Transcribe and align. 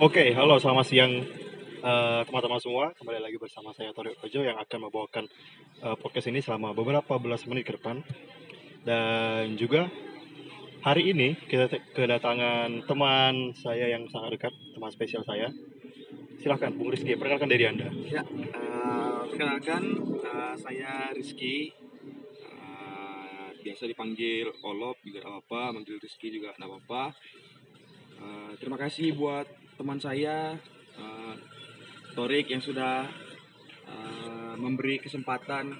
Oke, 0.00 0.32
halo 0.32 0.56
selamat 0.56 0.86
siang 0.88 1.12
eh, 1.84 2.20
teman-teman 2.24 2.56
semua. 2.56 2.96
Kembali 2.96 3.20
lagi 3.20 3.36
bersama 3.36 3.76
saya 3.76 3.92
Tori 3.92 4.16
Ojo 4.24 4.40
yang 4.40 4.56
akan 4.56 4.88
membawakan 4.88 5.28
eh, 5.84 5.96
podcast 6.00 6.32
ini 6.32 6.40
selama 6.40 6.72
beberapa 6.72 7.20
belas 7.20 7.44
menit 7.44 7.68
ke 7.68 7.76
depan. 7.76 8.00
Dan 8.88 9.52
juga 9.60 9.92
hari 10.80 11.12
ini 11.12 11.36
kita 11.36 11.68
kedatangan 11.92 12.88
teman 12.88 13.52
saya 13.52 13.92
yang 13.92 14.08
sangat 14.08 14.40
dekat, 14.40 14.54
teman 14.72 14.88
spesial 14.88 15.28
saya. 15.28 15.52
Silahkan, 16.40 16.72
Bung 16.72 16.88
Rizky, 16.88 17.12
perkenalkan 17.12 17.52
diri 17.52 17.68
Anda. 17.68 17.92
Ya, 18.08 18.24
eh, 18.24 19.20
perkenalkan 19.28 19.82
eh, 20.24 20.54
saya 20.56 21.12
Rizky. 21.12 21.68
Eh, 22.48 23.48
biasa 23.60 23.84
dipanggil 23.84 24.48
Olop 24.64 24.96
juga 25.04 25.20
apa-apa, 25.28 25.76
manggil 25.76 26.00
Rizky 26.00 26.32
juga 26.32 26.56
apa-apa. 26.56 27.12
Eh, 28.22 28.52
terima 28.56 28.78
kasih 28.80 29.12
buat 29.18 29.61
teman 29.82 29.98
saya 29.98 30.54
eh, 30.94 31.34
Torik 32.14 32.54
yang 32.54 32.62
sudah 32.62 33.02
eh, 33.90 34.54
memberi 34.54 35.02
kesempatan 35.02 35.74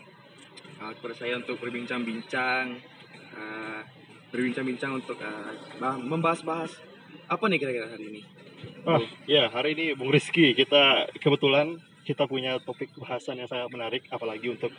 eh, 0.82 0.92
kepada 0.98 1.14
saya 1.14 1.38
untuk 1.38 1.62
berbincang-bincang, 1.62 2.82
eh, 3.38 3.80
berbincang-bincang 4.34 4.98
untuk 4.98 5.22
bah- 5.78 6.02
membahas-bahas 6.02 6.82
apa 7.30 7.44
nih 7.46 7.62
kira-kira 7.62 7.94
hari 7.94 8.04
ini? 8.10 8.20
Ah, 8.82 8.98
ya, 9.30 9.46
hari 9.54 9.78
ini 9.78 9.94
Bung 9.94 10.10
Rizky, 10.10 10.50
kita 10.58 11.06
kebetulan 11.22 11.78
kita 12.02 12.26
punya 12.26 12.58
topik 12.58 12.90
bahasan 12.98 13.38
yang 13.38 13.46
sangat 13.46 13.70
menarik, 13.70 14.02
apalagi 14.10 14.50
untuk 14.50 14.74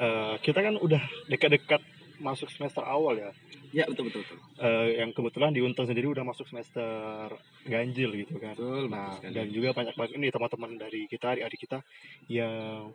eh, 0.00 0.34
kita 0.40 0.64
kan 0.64 0.80
udah 0.80 1.04
dekat-dekat 1.28 1.84
masuk 2.24 2.48
semester 2.48 2.80
awal 2.80 3.20
ya. 3.20 3.30
Ya 3.76 3.84
betul 3.84 4.08
betul 4.08 4.24
betul. 4.24 4.38
eh, 4.64 5.04
yang 5.04 5.12
kebetulan 5.12 5.52
di 5.52 5.60
Untan 5.60 5.84
sendiri 5.84 6.08
udah 6.08 6.24
masuk 6.24 6.48
semester 6.48 7.28
ganjil 7.68 8.10
gitu 8.16 8.40
kan. 8.40 8.56
Betul, 8.56 8.88
Nah, 8.88 9.20
betul 9.20 9.30
dan 9.36 9.46
juga 9.52 9.68
banyak 9.76 9.94
banget 9.94 10.12
ini 10.16 10.26
teman-teman 10.32 10.70
dari 10.80 11.04
kita, 11.04 11.36
adik-adik 11.36 11.60
kita 11.68 11.78
yang 12.32 12.94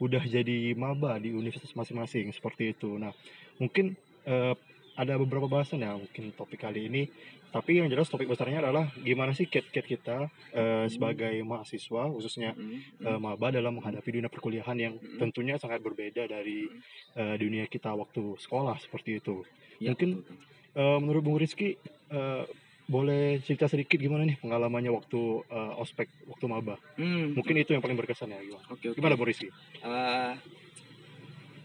udah 0.00 0.22
jadi 0.24 0.72
maba 0.80 1.20
di 1.20 1.36
universitas 1.36 1.76
masing-masing 1.76 2.32
seperti 2.32 2.72
itu. 2.72 2.96
Nah, 2.96 3.12
mungkin 3.60 3.92
eh, 4.24 4.54
ada 4.96 5.14
beberapa 5.16 5.46
bahasan 5.46 5.80
ya 5.80 5.94
mungkin 5.94 6.34
topik 6.34 6.60
kali 6.60 6.90
ini. 6.90 7.02
Tapi 7.50 7.82
yang 7.82 7.90
jelas 7.90 8.06
topik 8.06 8.30
besarnya 8.30 8.62
adalah 8.62 8.86
gimana 8.94 9.34
sih 9.34 9.46
cat-cat 9.46 9.82
kita 9.82 10.18
eh, 10.54 10.86
sebagai 10.86 11.34
mahasiswa 11.42 12.10
khususnya 12.10 12.54
Mm, 12.54 13.06
eh, 13.06 13.18
maba 13.18 13.50
dalam 13.50 13.78
menghadapi 13.78 14.06
dunia 14.10 14.30
perkuliahan 14.30 14.78
yang 14.78 14.94
Mm. 14.98 15.18
tentunya 15.18 15.54
sangat 15.58 15.82
berbeda 15.82 16.26
dari 16.26 16.66
Mm. 16.66 16.80
eh, 17.16 17.36
dunia 17.38 17.64
kita 17.66 17.90
waktu 17.90 18.38
sekolah 18.38 18.78
seperti 18.78 19.18
itu. 19.18 19.42
Ya, 19.78 19.94
Mungkin 19.94 20.22
betul. 20.22 20.36
Eh, 20.70 20.98
menurut 21.02 21.22
Bung 21.26 21.38
Rizky 21.42 21.74
eh, 22.10 22.44
boleh 22.86 23.38
cerita 23.42 23.66
sedikit 23.66 23.98
gimana 23.98 24.22
nih 24.26 24.38
pengalamannya 24.38 24.90
waktu 24.94 25.20
eh, 25.46 25.82
ospek 25.82 26.06
waktu 26.26 26.46
maba 26.46 26.78
Hmm, 26.94 27.34
mungkin 27.34 27.54
itu 27.58 27.74
yang 27.74 27.82
paling 27.82 27.98
berkesan 27.98 28.30
ya 28.30 28.38
gimana 28.38 28.62
Oke, 28.70 28.90
oke. 28.90 28.98
gimana 28.98 29.14
Bung 29.18 29.26
Rizky 29.26 29.50
Eh, 29.82 30.32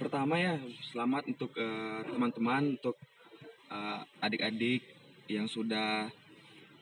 pertama 0.02 0.38
ya, 0.38 0.58
selamat 0.92 1.23
untuk 1.30 1.53
teman-teman, 2.06 2.76
untuk 2.78 2.98
eh, 3.72 4.02
adik-adik 4.22 4.82
yang 5.30 5.50
sudah 5.50 6.10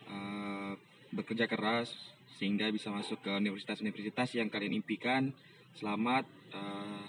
eh, 0.07 0.71
bekerja 1.13 1.45
keras 1.45 1.93
sehingga 2.41 2.67
bisa 2.73 2.89
masuk 2.89 3.21
ke 3.21 3.31
universitas-universitas 3.31 4.35
yang 4.35 4.49
kalian 4.49 4.81
impikan. 4.81 5.31
Selamat, 5.77 6.25
eh, 6.53 7.05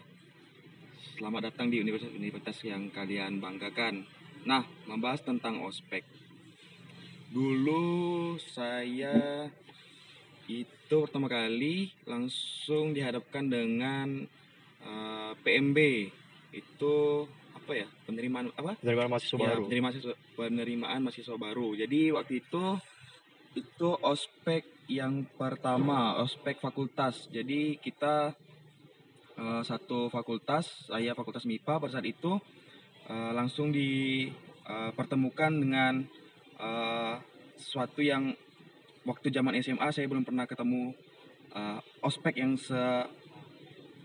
selamat 1.17 1.53
datang 1.53 1.73
di 1.73 1.81
universitas-universitas 1.81 2.59
yang 2.69 2.93
kalian 2.93 3.41
banggakan. 3.41 4.05
Nah, 4.45 4.63
membahas 4.85 5.25
tentang 5.25 5.65
ospek. 5.65 6.05
Dulu 7.33 8.37
saya 8.39 9.49
itu 10.45 10.97
pertama 11.09 11.27
kali 11.27 11.89
langsung 12.05 12.93
dihadapkan 12.93 13.49
dengan 13.49 14.29
eh, 14.85 15.33
PMB 15.41 15.79
itu 16.53 17.27
apa 17.65 17.73
ya 17.73 17.89
penerimaan 18.05 18.53
apa? 18.53 18.77
Mana 18.77 19.09
mahasiswa 19.09 19.37
Ya, 19.41 19.57
baru. 19.57 19.65
penerimaan 19.65 19.89
mahasiswa 19.89 20.15
penerimaan 20.37 21.01
mahasiswa 21.01 21.37
baru. 21.41 21.69
Jadi 21.73 22.01
waktu 22.13 22.45
itu 22.45 22.65
itu 23.57 23.89
ospek 24.05 24.69
yang 24.93 25.25
pertama 25.33 26.21
ospek 26.21 26.61
fakultas. 26.61 27.25
Jadi 27.33 27.81
kita 27.81 28.37
eh, 29.35 29.63
satu 29.65 30.13
fakultas 30.13 30.69
saya 30.87 31.17
fakultas 31.17 31.49
MIPA 31.49 31.81
pada 31.81 31.93
saat 31.97 32.05
itu 32.05 32.37
eh, 33.09 33.33
langsung 33.33 33.73
dipertemukan 33.73 35.53
dengan 35.57 36.05
eh, 36.61 37.15
sesuatu 37.57 38.05
yang 38.05 38.37
waktu 39.05 39.29
zaman 39.29 39.57
SMA 39.59 39.89
saya 39.89 40.05
belum 40.05 40.23
pernah 40.23 40.45
ketemu 40.45 40.93
eh, 41.51 41.81
ospek 42.01 42.37
yang 42.37 42.61
se 42.61 42.77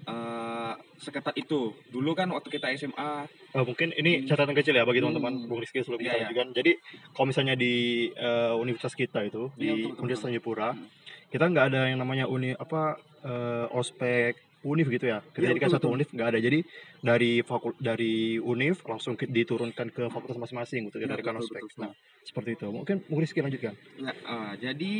eh, 0.07 0.48
seketat 0.95 1.35
itu 1.35 1.71
dulu 1.87 2.11
kan 2.11 2.27
waktu 2.29 2.49
kita 2.49 2.69
SMA 2.75 3.25
Eh, 3.49 3.63
mungkin 3.63 3.89
ini 3.91 4.21
Hmm. 4.21 4.27
catatan 4.27 4.53
kecil 4.53 4.73
ya 4.73 4.83
bagi 4.83 5.01
Hmm. 5.01 5.09
teman-teman 5.09 5.49
Bung 5.49 5.57
Rizky 5.57 5.81
sebelum 5.81 5.97
kita 5.97 6.11
iya. 6.11 6.21
lanjutkan 6.23 6.49
jadi 6.53 6.71
kalau 7.11 7.27
misalnya 7.27 7.55
di 7.55 7.73
eh, 8.11 8.53
universitas 8.55 8.93
kita 8.93 9.23
itu 9.23 9.49
Iya, 9.55 9.73
di 9.73 9.89
betul, 9.89 9.97
Universitas 9.99 10.19
betul. 10.19 10.29
Tanjung 10.29 10.45
Pura 10.45 10.69
Hmm. 10.71 10.87
kita 11.27 11.45
nggak 11.45 11.65
ada 11.67 11.81
yang 11.87 11.97
namanya 11.97 12.25
uni 12.25 12.53
apa 12.53 12.93
eh, 13.19 13.65
ospek 13.71 14.33
univ 14.61 14.87
gitu 14.87 15.07
ya 15.07 15.23
kita 15.25 15.39
Iya, 15.39 15.49
jadikan 15.49 15.67
betul, 15.67 15.75
satu 15.75 15.85
betul. 15.87 15.95
univ 15.97 16.07
nggak 16.11 16.29
ada 16.29 16.39
jadi 16.39 16.59
dari 16.99 17.31
fakul 17.41 17.71
dari 17.79 18.13
univ 18.37 18.75
langsung 18.83 19.15
ke- 19.15 19.25
diturunkan 19.25 19.87
ke 19.87 20.03
fakultas 20.07 20.35
masing-masing 20.35 20.85
untuk 20.85 20.99
Iya, 20.99 21.07
dijadikan 21.07 21.33
betul, 21.33 21.47
ospek 21.47 21.61
betul, 21.63 21.69
betul. 21.71 21.81
nah 21.81 21.91
seperti 22.21 22.49
itu 22.53 22.67
mungkin 22.69 22.95
Bung 23.03 23.19
Rizky 23.19 23.39
lanjutkan 23.39 23.73
Ya, 23.97 24.11
eh, 24.11 24.51
jadi 24.61 24.93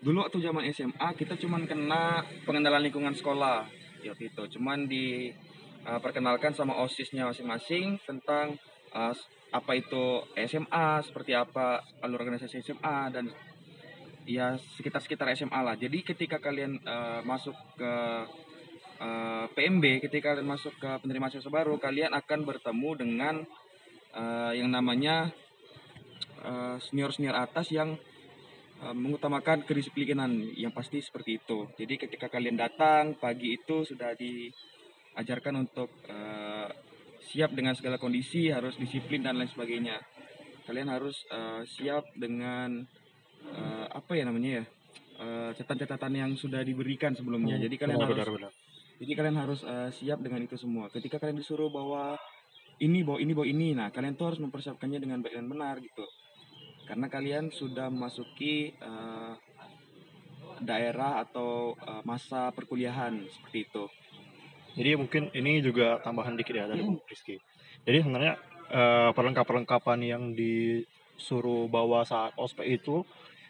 dulu 0.00 0.22
waktu 0.22 0.38
zaman 0.38 0.64
SMA 0.70 1.08
kita 1.12 1.36
cuman 1.36 1.64
kena 1.64 2.02
pengenalan 2.42 2.80
lingkungan 2.80 3.12
sekolah 3.12 3.68
ya 4.00 4.12
waktu 4.12 4.32
itu 4.32 4.42
cuman 4.58 4.88
di 4.88 5.30
eh, 5.86 6.52
sama 6.52 6.76
osisnya 6.84 7.28
masing-masing 7.28 8.00
tentang 8.04 8.56
s- 8.92 9.28
apa 9.50 9.72
itu 9.74 10.22
SMA 10.46 11.02
seperti 11.02 11.34
apa 11.34 11.82
alur 12.04 12.22
organisasi 12.22 12.62
SMA 12.62 13.10
dan 13.10 13.26
ya 14.28 14.54
sekitar-sekitar 14.78 15.26
SMA 15.34 15.60
lah. 15.64 15.74
Jadi 15.74 16.04
ketika 16.06 16.38
kalian 16.38 16.78
eh, 16.80 17.20
masuk 17.24 17.56
ke 17.80 17.94
eh, 19.00 19.46
PMB 19.56 19.84
ketika 20.06 20.36
kalian 20.36 20.48
masuk 20.48 20.74
ke 20.76 20.90
penerima 21.00 21.28
mahasiswa 21.28 21.50
baru 21.50 21.76
kalian 21.80 22.12
akan 22.14 22.40
bertemu 22.44 22.90
dengan 23.00 23.34
eh, 24.14 24.52
yang 24.58 24.70
namanya 24.70 25.32
senior 26.80 27.12
senior 27.12 27.36
atas 27.36 27.68
yang 27.68 28.00
uh, 28.00 28.19
mengutamakan 28.80 29.68
kedisiplinan 29.68 30.56
yang 30.56 30.72
pasti 30.72 31.04
seperti 31.04 31.36
itu. 31.36 31.68
Jadi 31.76 32.00
ketika 32.00 32.32
kalian 32.32 32.56
datang 32.56 33.12
pagi 33.20 33.52
itu 33.52 33.84
sudah 33.84 34.16
diajarkan 34.16 35.68
untuk 35.68 35.92
uh, 36.08 36.68
siap 37.28 37.52
dengan 37.52 37.76
segala 37.76 38.00
kondisi, 38.00 38.48
harus 38.48 38.74
disiplin 38.80 39.20
dan 39.20 39.36
lain 39.36 39.52
sebagainya. 39.52 40.00
Kalian 40.64 40.88
harus 40.88 41.16
uh, 41.28 41.60
siap 41.68 42.08
dengan 42.16 42.80
uh, 43.52 43.86
apa 43.92 44.16
ya 44.16 44.24
namanya 44.24 44.62
ya? 44.62 44.64
uh, 45.20 45.50
catatan-catatan 45.54 46.12
yang 46.16 46.30
sudah 46.34 46.64
diberikan 46.64 47.12
sebelumnya. 47.12 47.60
Jadi 47.60 47.76
kalian 47.76 48.00
Benar, 48.00 48.08
harus 48.08 48.16
benar, 48.16 48.30
benar. 48.32 48.52
jadi 49.00 49.12
kalian 49.16 49.36
harus 49.36 49.60
uh, 49.64 49.90
siap 49.92 50.18
dengan 50.24 50.40
itu 50.44 50.56
semua. 50.56 50.88
Ketika 50.88 51.20
kalian 51.20 51.38
disuruh 51.40 51.68
bawa 51.68 52.16
ini, 52.80 53.04
bawa 53.04 53.20
ini, 53.20 53.32
bawa 53.36 53.46
ini, 53.48 53.68
nah 53.76 53.88
kalian 53.92 54.16
tuh 54.16 54.32
harus 54.32 54.40
mempersiapkannya 54.40 54.98
dengan 55.00 55.20
baik 55.20 55.36
dan 55.36 55.46
benar 55.48 55.76
gitu. 55.84 56.04
Karena 56.90 57.06
kalian 57.06 57.54
sudah 57.54 57.86
memasuki 57.86 58.74
uh, 58.82 59.38
daerah 60.58 61.22
atau 61.22 61.78
uh, 61.78 62.02
masa 62.02 62.50
perkuliahan 62.50 63.22
seperti 63.30 63.70
itu. 63.70 63.84
Jadi 64.74 64.90
mungkin 64.98 65.22
ini 65.34 65.62
juga 65.62 65.98
tambahan 66.02 66.34
dikit 66.34 66.54
ya 66.54 66.66
dari 66.66 66.82
Hmm. 66.82 66.94
Bung 66.94 67.02
Rizky. 67.06 67.38
Jadi 67.82 68.06
sebenarnya 68.06 68.38
eh, 68.70 69.10
perlengkapan-perlengkapan 69.10 69.98
yang 69.98 70.22
disuruh 70.30 71.66
bawa 71.66 72.06
saat 72.06 72.38
ospek 72.38 72.78
itu 72.78 73.02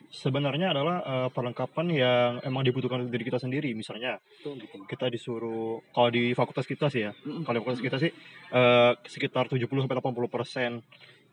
sebenarnya 0.08 0.72
adalah 0.72 0.97
eh, 1.04 1.28
perlengkapan 1.28 1.86
yang 1.92 2.30
emang 2.41 2.65
dibutuhkan 2.65 3.04
dari 3.04 3.20
kita 3.20 3.36
sendiri. 3.36 3.76
Misalnya 3.76 4.16
gitu. 4.41 4.56
kita 4.88 5.12
disuruh 5.12 5.84
kalau 5.92 6.09
di 6.09 6.32
fakultas 6.32 6.65
kita 6.65 6.88
sih 6.88 7.04
ya, 7.04 7.12
Mm-mm. 7.12 7.44
kalau 7.44 7.53
di 7.53 7.60
fakultas 7.68 7.84
kita 7.84 7.97
sih 8.00 8.10
eh, 8.56 8.92
sekitar 9.04 9.53
70 9.53 9.60
sampai 9.68 9.97
80 10.00 10.24
persen 10.32 10.80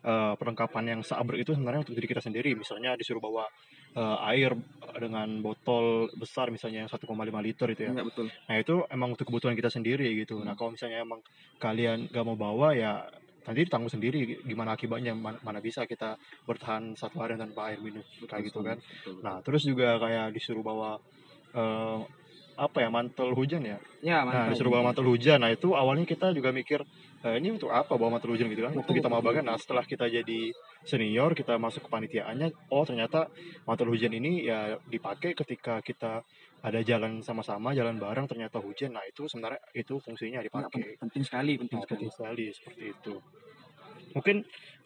eh, 0.04 0.34
perlengkapan 0.38 0.84
yang 0.98 1.00
seabrek 1.02 1.42
itu 1.42 1.54
sebenarnya 1.54 1.82
untuk 1.86 1.94
diri 1.98 2.06
kita 2.06 2.22
sendiri. 2.22 2.54
Misalnya 2.54 2.94
disuruh 2.94 3.22
bawa 3.22 3.44
eh, 3.96 4.16
air 4.34 4.52
dengan 5.00 5.40
botol 5.40 6.06
besar 6.14 6.52
misalnya 6.52 6.84
yang 6.84 6.90
1,5 6.90 7.40
liter 7.40 7.66
itu 7.72 7.82
ya. 7.88 7.90
Enggak 7.96 8.08
betul. 8.12 8.26
Nah 8.48 8.56
itu 8.60 8.74
emang 8.92 9.08
untuk 9.16 9.26
kebutuhan 9.26 9.56
kita 9.56 9.70
sendiri 9.72 10.06
gitu. 10.18 10.38
Nah 10.44 10.52
Hmm. 10.52 10.58
kalau 10.58 10.70
misalnya 10.76 11.02
emang 11.02 11.20
kalian 11.58 12.06
gak 12.12 12.24
mau 12.26 12.36
bawa 12.38 12.76
ya 12.76 13.02
nanti 13.48 13.64
ditanggung 13.64 13.88
sendiri 13.88 14.44
gimana 14.44 14.76
akibatnya 14.76 15.16
mana, 15.16 15.40
mana 15.40 15.56
bisa 15.64 15.88
kita 15.88 16.20
bertahan 16.44 16.92
satu 16.92 17.16
hari 17.16 17.40
tanpa 17.40 17.72
air 17.72 17.80
minum 17.80 18.04
kayak 18.28 18.44
gitu 18.52 18.60
Betul, 18.60 18.68
kan. 18.68 18.76
betul, 18.76 18.92
betul. 18.92 19.14
Nah 19.24 19.36
terus 19.40 19.62
juga 19.64 19.88
kayak 19.96 20.36
disuruh 20.36 20.60
bawa 20.60 21.00
eh, 21.56 21.98
apa 22.58 22.78
ya 22.82 22.90
mantel 22.90 23.32
hujan 23.38 23.62
ya. 23.64 23.78
ya, 24.02 24.26
Nah 24.26 24.26
mantap. 24.26 24.50
disuruh 24.52 24.70
bawa 24.74 24.82
mantel 24.92 25.06
hujan. 25.08 25.38
Nah 25.40 25.50
itu 25.54 25.72
awalnya 25.72 26.04
kita 26.04 26.34
juga 26.36 26.50
mikir 26.52 26.82
"Eh, 27.26 27.34
ini 27.42 27.50
untuk 27.50 27.70
apa 27.74 27.98
bawa 27.98 28.14
mantel 28.18 28.30
hujan 28.30 28.46
gitu 28.52 28.62
kan. 28.62 28.72
Waktu 28.78 28.92
kita 29.02 29.08
kan. 29.10 29.22
betul. 29.22 29.42
Nah 29.42 29.56
setelah 29.58 29.84
kita 29.84 30.06
jadi 30.06 30.40
senior 30.86 31.34
kita 31.34 31.58
masuk 31.58 31.84
ke 31.84 31.90
panitiaannya 31.90 32.48
oh 32.70 32.84
ternyata 32.86 33.26
mantul 33.66 33.90
hujan 33.90 34.14
ini 34.14 34.46
ya 34.46 34.78
dipakai 34.86 35.34
ketika 35.34 35.82
kita 35.82 36.22
ada 36.62 36.80
jalan 36.86 37.20
sama-sama 37.20 37.74
jalan 37.74 37.98
bareng 37.98 38.24
ternyata 38.30 38.62
hujan 38.62 38.94
nah 38.94 39.02
itu 39.04 39.26
sebenarnya 39.26 39.58
itu 39.74 39.98
fungsinya 39.98 40.38
Ya, 40.40 40.46
dipakai 40.46 40.70
pen- 40.70 40.98
penting 41.02 41.22
sekali, 41.26 41.52
penting 41.58 41.78
Nah, 41.78 41.84
sekali. 41.84 41.98
penting 42.06 42.10
sekali 42.14 42.44
seperti 42.54 42.82
itu 42.94 43.14
mungkin 44.16 44.36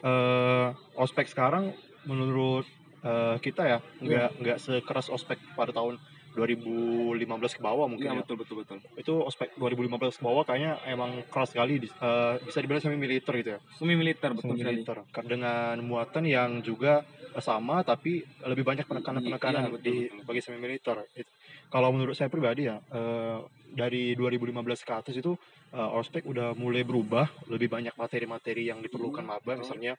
eh, 0.02 0.68
ospek 0.98 1.26
sekarang 1.30 1.70
menurut 2.08 2.66
eh, 3.06 3.36
kita 3.38 3.62
ya 3.62 3.78
nggak 4.02 4.30
nggak 4.42 4.58
sekeras 4.58 5.08
ospek 5.12 5.38
pada 5.54 5.70
tahun 5.70 6.00
2015 6.32 7.56
ke 7.56 7.62
bawah 7.62 7.86
mungkin 7.86 8.08
Iya 8.08 8.16
ya 8.16 8.20
betul 8.24 8.36
betul 8.40 8.56
betul. 8.64 8.78
itu 8.96 9.12
ospek 9.20 9.52
2015 9.54 10.16
ke 10.16 10.24
bawah 10.24 10.42
kayaknya 10.42 10.80
emang 10.88 11.20
keras 11.28 11.52
sekali 11.52 11.76
di- 11.78 11.92
eh, 11.92 12.34
bisa 12.40 12.58
dibilang 12.58 12.80
semi 12.80 12.96
militer 12.96 13.32
gitu 13.36 13.50
ya 13.56 13.60
Semi 13.76 13.94
militer 13.94 14.30
betul 14.32 14.56
semi 14.56 14.64
sekali. 14.64 14.74
militer 14.80 14.96
dengan 15.22 15.76
muatan 15.80 16.24
yang 16.24 16.50
juga 16.60 17.04
sama 17.38 17.80
tapi 17.80 18.20
lebih 18.44 18.64
banyak 18.64 18.84
penekanan-penekanan 18.84 19.62
Iya, 19.62 19.72
betul, 19.72 19.84
di 19.84 19.96
betul. 20.08 20.24
bagi 20.24 20.40
semi 20.40 20.58
militer 20.58 20.96
It- 21.14 21.32
kalau 21.68 21.88
menurut 21.92 22.12
saya 22.12 22.28
pribadi 22.28 22.68
ya 22.68 22.76
eh, 22.80 23.38
dari 23.72 24.12
2015 24.12 24.84
ke 24.84 24.92
atas 24.92 25.14
itu 25.16 25.32
eh, 25.72 25.90
ospek 25.96 26.24
udah 26.24 26.52
mulai 26.52 26.84
berubah 26.84 27.28
lebih 27.48 27.68
banyak 27.68 27.92
materi-materi 27.94 28.68
yang 28.68 28.80
diperlukan 28.80 29.20
Hmm, 29.20 29.36
maba 29.36 29.52
misalnya 29.56 29.96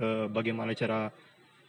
eh, 0.00 0.26
bagaimana 0.28 0.72
cara 0.72 1.12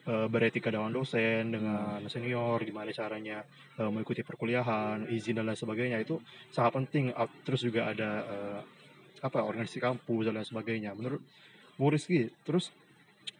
eh, 0.03 0.27
beretika 0.27 0.69
dengan 0.69 0.91
dosen 0.91 1.51
dengan 1.51 2.03
senior 2.07 2.59
gimana 2.61 2.91
caranya 2.91 3.43
eh, 3.77 3.89
mengikuti 3.89 4.21
perkuliahan 4.21 5.07
izin 5.07 5.39
dan 5.39 5.47
lain 5.47 5.59
sebagainya 5.59 5.99
itu 5.99 6.19
sangat 6.49 6.75
penting 6.79 7.11
terus 7.43 7.63
juga 7.63 7.91
ada 7.91 8.11
eh, 8.23 8.59
apa 9.23 9.39
organisasi 9.39 9.79
kampus 9.79 10.27
dan 10.27 10.35
lain 10.35 10.47
sebagainya 10.47 10.91
menurut 10.91 11.23
Bu 11.73 11.89
Rizky 11.89 12.27
terus 12.43 12.69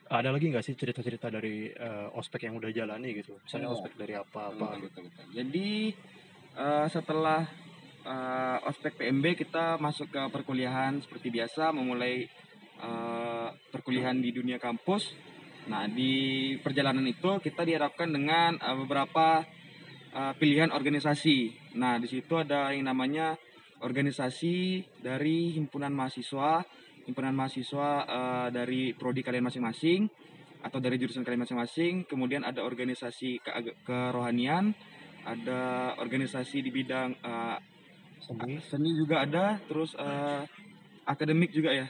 ada 0.08 0.30
lagi 0.30 0.48
nggak 0.48 0.64
sih 0.64 0.76
cerita-cerita 0.78 1.28
dari 1.28 1.68
eh, 1.68 2.08
ospek 2.14 2.46
yang 2.46 2.60
udah 2.60 2.70
jalani 2.70 3.12
gitu 3.18 3.36
misalnya 3.42 3.68
Oh. 3.72 3.76
ospek 3.76 3.94
dari 3.98 4.14
apa-apa 4.14 4.78
Betul, 4.80 4.82
betul, 4.88 5.04
betul. 5.10 5.26
Jadi 5.34 5.70
eh, 6.54 6.88
setelah 6.88 7.42
eh, 8.04 8.58
ospek 8.70 8.94
PMB 9.00 9.26
kita 9.38 9.76
masuk 9.80 10.12
ke 10.12 10.22
perkuliahan 10.30 11.02
seperti 11.02 11.32
biasa, 11.32 11.72
memulai 11.72 12.28
eh, 12.78 13.48
perkuliahan 13.72 14.20
di 14.20 14.30
dunia 14.32 14.60
kampus. 14.60 15.33
Nah 15.68 15.88
di 15.88 16.54
perjalanan 16.60 17.06
itu 17.08 17.40
kita 17.40 17.64
diharapkan 17.64 18.12
dengan 18.12 18.60
eh, 18.60 18.76
beberapa 18.84 19.44
eh, 20.12 20.34
pilihan 20.36 20.72
organisasi. 20.76 21.72
Nah 21.80 21.98
di 22.00 22.08
situ 22.12 22.34
ada 22.36 22.72
yang 22.76 22.88
namanya 22.88 23.36
organisasi 23.84 24.84
dari 25.04 25.56
himpunan 25.56 25.92
mahasiswa, 25.92 26.64
himpunan 27.08 27.36
mahasiswa 27.36 27.90
eh, 28.04 28.48
dari 28.52 28.92
prodi 28.96 29.24
kalian 29.24 29.48
masing-masing 29.48 30.08
atau 30.64 30.80
dari 30.80 30.96
jurusan 30.96 31.28
kalian 31.28 31.44
masing-masing. 31.44 32.08
Kemudian 32.08 32.48
ada 32.48 32.64
organisasi 32.64 33.44
keag- 33.44 33.76
kerohanian, 33.84 34.72
ada 35.24 35.94
organisasi 36.00 36.64
di 36.64 36.72
bidang 36.72 37.16
eh, 37.20 37.58
seni 38.24 38.56
seni 38.64 38.90
juga 38.96 39.24
ada, 39.28 39.60
terus 39.68 39.96
eh, 39.96 40.44
akademik 41.08 41.52
juga 41.52 41.76
ya. 41.76 41.88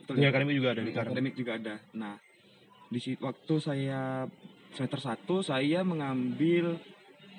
Betul 0.00 0.20
ya? 0.20 0.28
akademi 0.32 0.52
juga 0.56 0.68
ada 0.76 0.80
di 0.84 0.92
akademik 0.92 1.34
juga 1.36 1.52
ada. 1.56 1.74
Nah, 1.96 2.14
di 2.90 2.98
situ 2.98 3.22
waktu 3.22 3.54
saya 3.56 4.26
semester 4.70 4.98
1 4.98 5.24
saya 5.42 5.80
mengambil 5.82 6.74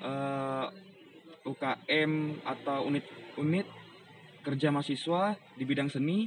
eh, 0.00 0.66
UKM 1.42 2.12
atau 2.42 2.86
unit 2.86 3.04
unit 3.36 3.66
kerja 4.40 4.70
mahasiswa 4.70 5.22
di 5.54 5.64
bidang 5.64 5.86
seni 5.86 6.26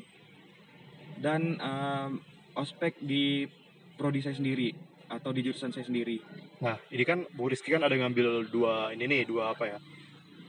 dan 1.16 1.56
em, 1.56 2.12
ospek 2.54 3.00
di 3.00 3.48
prodi 3.95 4.19
saya 4.19 4.36
sendiri 4.36 4.72
atau 5.07 5.31
di 5.31 5.39
jurusan 5.39 5.72
saya 5.72 5.88
sendiri. 5.88 6.19
Nah, 6.60 6.75
ini 6.89 7.04
kan 7.04 7.24
Bu 7.30 7.48
Rizky 7.48 7.72
kan 7.72 7.83
ada 7.83 7.94
ngambil 7.94 8.48
dua 8.48 8.92
ini 8.92 9.06
nih, 9.06 9.22
dua 9.24 9.51
apa 9.51 9.68
ya? 9.68 9.77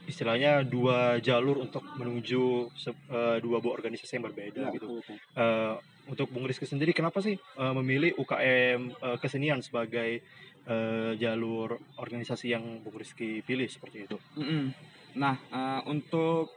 Istilahnya 0.03 0.63
dua 0.63 1.19
jalur 1.19 1.59
untuk 1.59 1.83
menuju 1.93 2.43
se- 2.73 2.95
eh, 3.07 3.37
dua 3.39 3.59
buah 3.59 3.75
organisasi 3.75 4.19
yang 4.19 4.25
berbeda 4.27 4.71
gitu. 4.71 4.99
Eh, 5.35 5.75
untuk 6.07 6.31
Bung 6.31 6.47
Rizky 6.47 6.65
sendiri, 6.65 6.95
kenapa 6.95 7.19
sih 7.19 7.35
eh, 7.35 7.73
memilih 7.75 8.15
UKM 8.15 8.81
eh, 8.95 9.17
kesenian 9.19 9.59
sebagai 9.59 10.23
eh, 10.67 11.11
jalur 11.19 11.77
organisasi 11.99 12.55
yang 12.55 12.63
Bung 12.83 12.95
Rizky 12.97 13.43
pilih 13.43 13.67
seperti 13.67 14.07
itu? 14.07 14.17
Mm-mm. 14.39 14.71
Nah, 15.19 15.35
eh, 15.51 15.81
untuk 15.91 16.51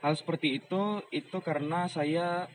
hal 0.00 0.16
seperti 0.16 0.56
itu 0.56 1.04
itu 1.12 1.38
karena 1.44 1.86
saya 1.86 2.48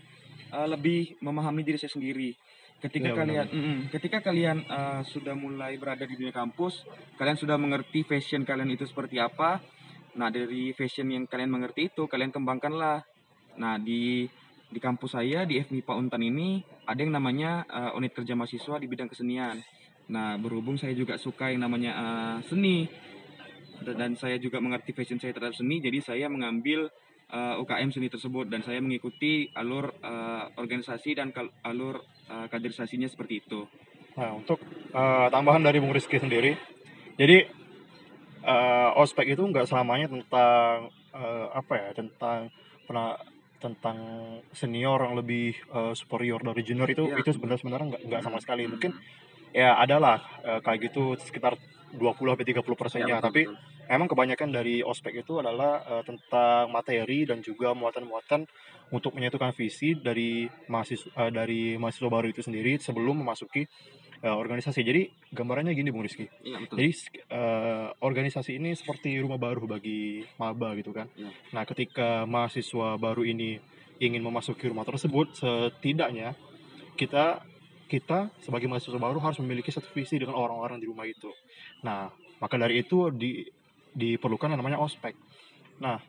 eh, 0.49 0.67
lebih 0.67 1.21
memahami 1.21 1.61
diri 1.61 1.77
saya 1.77 1.93
sendiri. 1.93 2.33
Ketika 2.75 3.09
Iya, 3.13 3.17
kalian, 3.17 3.47
mm-mm. 3.49 3.77
ketika 3.89 4.19
kalian 4.21 4.65
eh, 4.65 5.01
sudah 5.05 5.33
mulai 5.33 5.77
berada 5.77 6.05
di 6.05 6.17
dunia 6.17 6.33
kampus, 6.35 6.85
kalian 7.17 7.37
sudah 7.37 7.55
mengerti 7.55 8.05
fashion 8.05 8.43
kalian 8.43 8.73
itu 8.73 8.85
seperti 8.85 9.21
apa. 9.21 9.61
Nah, 10.15 10.31
dari 10.31 10.71
fashion 10.71 11.11
yang 11.11 11.27
kalian 11.27 11.51
mengerti 11.51 11.91
itu, 11.91 12.07
kalian 12.07 12.31
kembangkanlah. 12.31 13.03
Nah, 13.59 13.75
di 13.79 14.27
di 14.69 14.79
kampus 14.81 15.15
saya 15.15 15.45
di 15.45 15.61
FMIPA 15.61 15.93
Untan 15.93 16.21
ini 16.25 16.63
ada 16.85 16.99
yang 16.99 17.13
namanya 17.13 17.65
eh, 17.69 17.91
unit 17.97 18.11
kerja 18.13 18.33
mahasiswa 18.33 18.75
di 18.81 18.87
bidang 18.89 19.09
kesenian. 19.09 19.61
Nah, 20.05 20.37
berhubung 20.37 20.77
saya 20.77 20.93
juga 20.93 21.17
suka 21.17 21.49
yang 21.49 21.65
namanya 21.65 21.91
eh, 21.93 22.37
seni 22.49 22.85
dan 23.83 24.15
saya 24.15 24.39
juga 24.39 24.63
mengerti 24.63 24.95
fashion 24.95 25.19
saya 25.19 25.35
terhadap 25.35 25.57
seni, 25.57 25.83
jadi 25.83 25.99
saya 25.99 26.25
mengambil 26.31 26.87
eh, 27.29 27.55
UKM 27.61 27.89
seni 27.91 28.07
tersebut 28.07 28.47
dan 28.47 28.63
saya 28.63 28.79
mengikuti 28.79 29.51
alur 29.53 29.91
eh, 29.99 30.43
organisasi 30.55 31.17
dan 31.17 31.35
alur 31.65 32.01
eh, 32.31 32.47
kaderisasinya 32.49 33.09
seperti 33.09 33.43
itu. 33.43 33.67
Nah, 34.15 34.31
untuk 34.33 34.63
eh, 34.95 35.27
tambahan 35.29 35.61
dari 35.61 35.83
Bung 35.83 35.91
Rizky 35.91 36.17
sendiri, 36.17 36.55
jadi 37.19 37.45
eh, 38.45 38.89
ospek 38.95 39.35
itu 39.35 39.43
nggak 39.43 39.67
selamanya 39.67 40.07
tentang 40.07 40.89
eh, 41.11 41.47
apa 41.51 41.73
ya, 41.75 41.89
tentang 41.91 42.39
pernah 42.85 43.17
tentang 43.57 43.97
senior 44.51 44.99
yang 45.01 45.15
lebih 45.15 45.55
eh, 45.55 45.93
superior 45.95 46.43
dari 46.43 46.61
junior 46.61 46.87
itu 46.89 47.07
Iya. 47.07 47.21
itu 47.23 47.29
sebenarnya 47.35 47.61
sebenarnya 47.61 47.87
nggak 47.95 48.01
nggak 48.07 48.21
sama 48.21 48.37
sekali. 48.43 48.63
Hmm. 48.67 48.71
Mungkin 48.77 48.91
ya 49.55 49.79
adalah 49.79 50.19
eh, 50.43 50.59
kayak 50.59 50.91
gitu 50.91 51.15
sekitar 51.17 51.55
20 51.95 52.35
sampai 52.35 52.47
30 52.47 52.75
Ya, 52.75 52.79
persennya, 52.79 53.15
betul, 53.23 53.27
tapi 53.31 53.41
betul. 53.47 53.55
memang 53.87 54.07
kebanyakan 54.11 54.49
dari 54.51 54.75
ospek 54.83 55.23
itu 55.23 55.39
adalah 55.39 55.79
eh, 55.87 56.03
tentang 56.03 56.67
materi 56.69 57.23
dan 57.23 57.39
juga 57.39 57.71
muatan-muatan 57.71 58.43
untuk 58.91 59.15
menyatukan 59.15 59.55
visi 59.55 59.95
dari 59.95 60.45
mahasiswa 60.67 61.07
eh, 61.25 61.31
dari 61.31 61.61
mahasiswa 61.79 62.09
baru 62.11 62.27
itu 62.29 62.43
sendiri 62.43 62.75
sebelum 62.77 63.23
memasuki 63.23 63.63
eh, 64.21 64.31
organisasi. 64.31 64.79
Jadi 64.85 65.09
gambarannya 65.33 65.73
gini 65.75 65.89
Bung 65.91 66.05
Rizky. 66.05 66.29
Iya, 66.43 66.63
betul. 66.63 66.75
Jadi 66.79 66.91
eh, 67.31 67.87
organisasi 67.99 68.51
ini 68.59 68.71
seperti 68.77 69.15
rumah 69.19 69.39
baru 69.39 69.65
bagi 69.67 70.23
maba 70.37 70.75
gitu 70.77 70.95
kan. 70.95 71.09
Iya. 71.15 71.31
Nah, 71.51 71.63
ketika 71.67 72.23
mahasiswa 72.29 72.95
baru 72.95 73.25
ini 73.27 73.59
ingin 73.99 74.21
memasuki 74.23 74.67
rumah 74.67 74.83
tersebut, 74.83 75.39
setidaknya 75.39 76.35
kita 76.99 77.43
kita 77.85 78.33
sebagai 78.41 78.65
mahasiswa 78.65 78.97
baru 78.97 79.21
harus 79.21 79.37
memiliki 79.39 79.69
satu 79.69 79.87
visi 79.93 80.17
dengan 80.17 80.35
orang-orang 80.35 80.81
di 80.81 80.89
rumah 80.89 81.05
itu. 81.05 81.29
Nah, 81.85 82.09
maka 82.41 82.57
dari 82.57 82.81
itu 82.81 83.13
di, 83.13 83.45
diperlukan 83.93 84.51
yang 84.51 84.59
namanya 84.59 84.81
ospek. 84.81 85.13
Nah, 85.79 86.01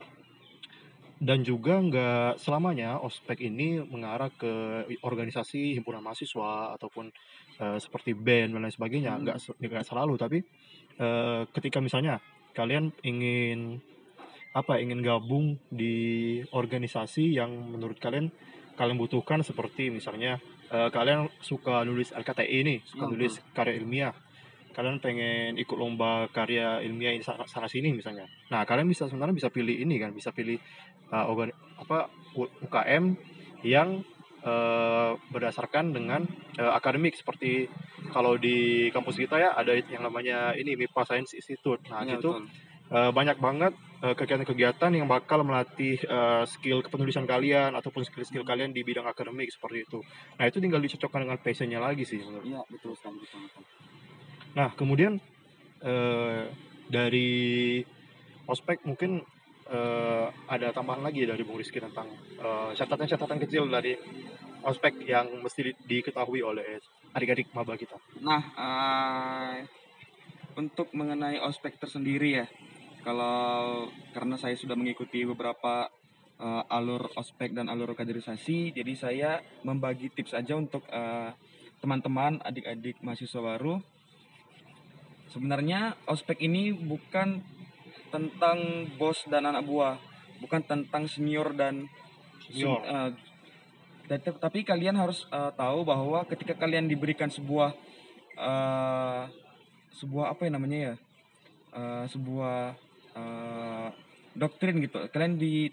dan 1.17 1.41
juga 1.41 1.81
nggak 1.81 2.41
selamanya 2.41 3.01
ospek 3.01 3.49
ini 3.49 3.81
mengarah 3.81 4.29
ke 4.29 4.85
organisasi 5.01 5.77
himpunan 5.81 6.05
mahasiswa 6.05 6.77
ataupun 6.77 7.09
eh, 7.61 7.79
seperti 7.81 8.13
band 8.13 8.53
dan 8.53 8.61
lain 8.65 8.75
sebagainya. 8.75 9.17
Hmm. 9.17 9.23
Nggak 9.25 9.37
se- 9.41 9.57
nggak 9.57 9.87
selalu, 9.87 10.15
tapi 10.21 10.39
eh, 11.01 11.43
ketika 11.57 11.81
misalnya 11.81 12.21
kalian 12.53 12.93
ingin 13.05 13.81
apa 14.57 14.81
ingin 14.81 15.05
gabung 15.05 15.61
di 15.69 16.41
organisasi 16.49 17.37
yang 17.37 17.53
menurut 17.77 18.01
kalian 18.01 18.33
kalian 18.77 18.97
butuhkan 18.97 19.41
seperti 19.45 19.89
misalnya 19.93 20.41
eh, 20.73 20.89
kalian 20.93 21.29
suka 21.41 21.85
nulis 21.85 22.13
LKTI 22.13 22.57
ini 22.65 22.75
suka 22.85 23.05
Hmm, 23.05 23.13
nulis 23.13 23.41
karya 23.53 23.77
ilmiah 23.77 24.13
kalian 24.77 25.01
pengen 25.01 25.57
ikut 25.57 25.73
lomba 25.73 26.29
karya 26.29 26.85
ilmiah 26.85 27.17
ini 27.17 27.25
sana, 27.25 27.49
sana 27.49 27.65
sini 27.69 27.93
misalnya 27.97 28.29
nah 28.53 28.65
kalian 28.69 28.89
bisa 28.89 29.09
sebenarnya 29.09 29.37
bisa 29.37 29.49
pilih 29.49 29.73
ini 29.73 29.97
kan 29.97 30.13
bisa 30.13 30.33
pilih 30.33 30.61
organ- 31.13 31.55
apa 31.77 32.11
UKM 32.37 33.15
yang 33.63 34.03
eh, 34.47 35.11
berdasarkan 35.35 35.91
dengan 35.91 36.23
eh, 36.59 36.73
akademik 36.73 37.19
seperti 37.19 37.67
kalau 38.15 38.39
di 38.39 38.89
kampus 38.95 39.19
kita 39.19 39.37
ya 39.39 39.51
ada 39.55 39.75
yang 39.75 40.07
namanya 40.07 40.55
ini 40.55 40.79
MIPA 40.79 41.03
Science 41.03 41.33
Institute 41.35 41.83
nah 41.91 42.07
Iya, 42.07 42.19
itu 42.19 42.31
betul. 42.31 42.47
Eh, 42.87 43.11
banyak 43.11 43.43
banget 43.43 43.75
kegiatan-kegiatan 43.97 44.95
yang 44.95 45.11
bakal 45.11 45.43
melatih 45.43 45.99
eh, 45.99 46.45
skill 46.47 46.87
kepenulisan 46.87 47.27
kalian 47.27 47.75
ataupun 47.75 48.07
skill-skill 48.07 48.47
kalian 48.47 48.71
di 48.71 48.87
bidang 48.87 49.03
akademik 49.11 49.51
seperti 49.51 49.83
itu. 49.83 49.99
Nah 50.39 50.47
itu 50.47 50.63
tinggal 50.63 50.79
dicocokkan 50.79 51.27
dengan 51.27 51.39
passionnya 51.43 51.83
lagi 51.83 52.07
sih 52.07 52.23
menurut. 52.23 52.47
Iya, 52.47 52.63
betul 52.71 52.95
sekali. 52.95 53.19
Nah 54.55 54.71
kemudian 54.79 55.19
eh, 55.83 56.43
dari 56.87 57.83
ospek 58.47 58.87
mungkin 58.87 59.27
eh, 59.71 60.27
ada 60.47 60.71
tambahan 60.71 61.03
lagi 61.03 61.27
dari 61.27 61.43
Bung 61.43 61.59
Rizky 61.59 61.83
tentang 61.83 62.07
eh, 62.39 62.71
catatan-catatan 62.75 63.39
kecil 63.47 63.67
dari 63.67 63.95
ospek 64.67 65.07
yang 65.07 65.43
mesti 65.43 65.61
di- 65.71 65.79
diketahui 65.87 66.43
oleh 66.43 66.83
adik-adik 67.15 67.55
maba 67.55 67.79
kita. 67.79 67.99
Nah, 68.23 68.43
eh, 68.55 69.57
untuk 70.57 70.91
mengenai 70.97 71.39
ospek 71.43 71.79
tersendiri 71.79 72.43
ya, 72.43 72.47
kalau 73.07 73.87
karena 74.17 74.35
saya 74.35 74.59
sudah 74.59 74.75
mengikuti 74.75 75.23
beberapa 75.23 75.87
eh, 76.39 76.75
alur 76.75 77.11
ospek 77.15 77.55
dan 77.55 77.71
alur 77.71 77.95
kaderisasi, 77.95 78.75
jadi 78.75 78.93
saya 78.95 79.31
membagi 79.63 80.11
tips 80.11 80.35
aja 80.35 80.55
untuk 80.59 80.83
eh, 80.91 81.31
teman-teman, 81.81 82.41
adik-adik 82.43 82.99
mahasiswa 83.05 83.41
baru. 83.43 83.79
Sebenarnya 85.31 85.99
ospek 86.09 86.41
ini 86.41 86.73
bukan 86.73 87.45
tentang 88.11 88.89
bos 88.97 89.23
dan 89.27 89.47
anak 89.49 89.67
buah, 89.67 89.97
bukan 90.41 90.63
tentang 90.63 91.07
senior 91.11 91.53
dan 91.57 91.89
Senior. 92.47 92.81
dan 94.07 94.23
te- 94.23 94.39
tapi 94.39 94.63
kalian 94.63 94.95
harus 94.95 95.27
eh, 95.35 95.53
tahu 95.59 95.83
bahwa 95.83 96.23
ketika 96.31 96.55
kalian 96.55 96.87
diberikan 96.87 97.27
sebuah 97.27 97.75
eh, 98.39 99.23
sebuah 99.99 100.31
apa 100.31 100.47
ya 100.47 100.51
namanya 100.55 100.79
ya 100.79 100.95
eh, 101.75 102.05
sebuah 102.15 102.59
eh, 103.19 103.89
doktrin 104.39 104.79
gitu. 104.85 105.03
Kalian 105.11 105.35
di 105.41 105.67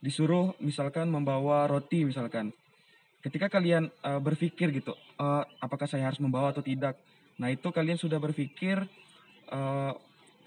disuruh 0.00 0.54
misalkan 0.62 1.10
membawa 1.10 1.66
roti 1.66 2.06
misalkan. 2.06 2.54
Ketika 3.20 3.50
kalian 3.50 3.90
eh, 3.90 4.20
berpikir 4.22 4.70
gitu 4.70 4.94
eh, 5.18 5.44
apakah 5.58 5.90
saya 5.90 6.06
harus 6.06 6.22
membawa 6.22 6.54
atau 6.54 6.62
tidak? 6.62 6.94
Nah 7.42 7.50
itu 7.50 7.74
kalian 7.74 7.98
sudah 7.98 8.22
berpikir 8.22 8.86
eh, 9.50 9.92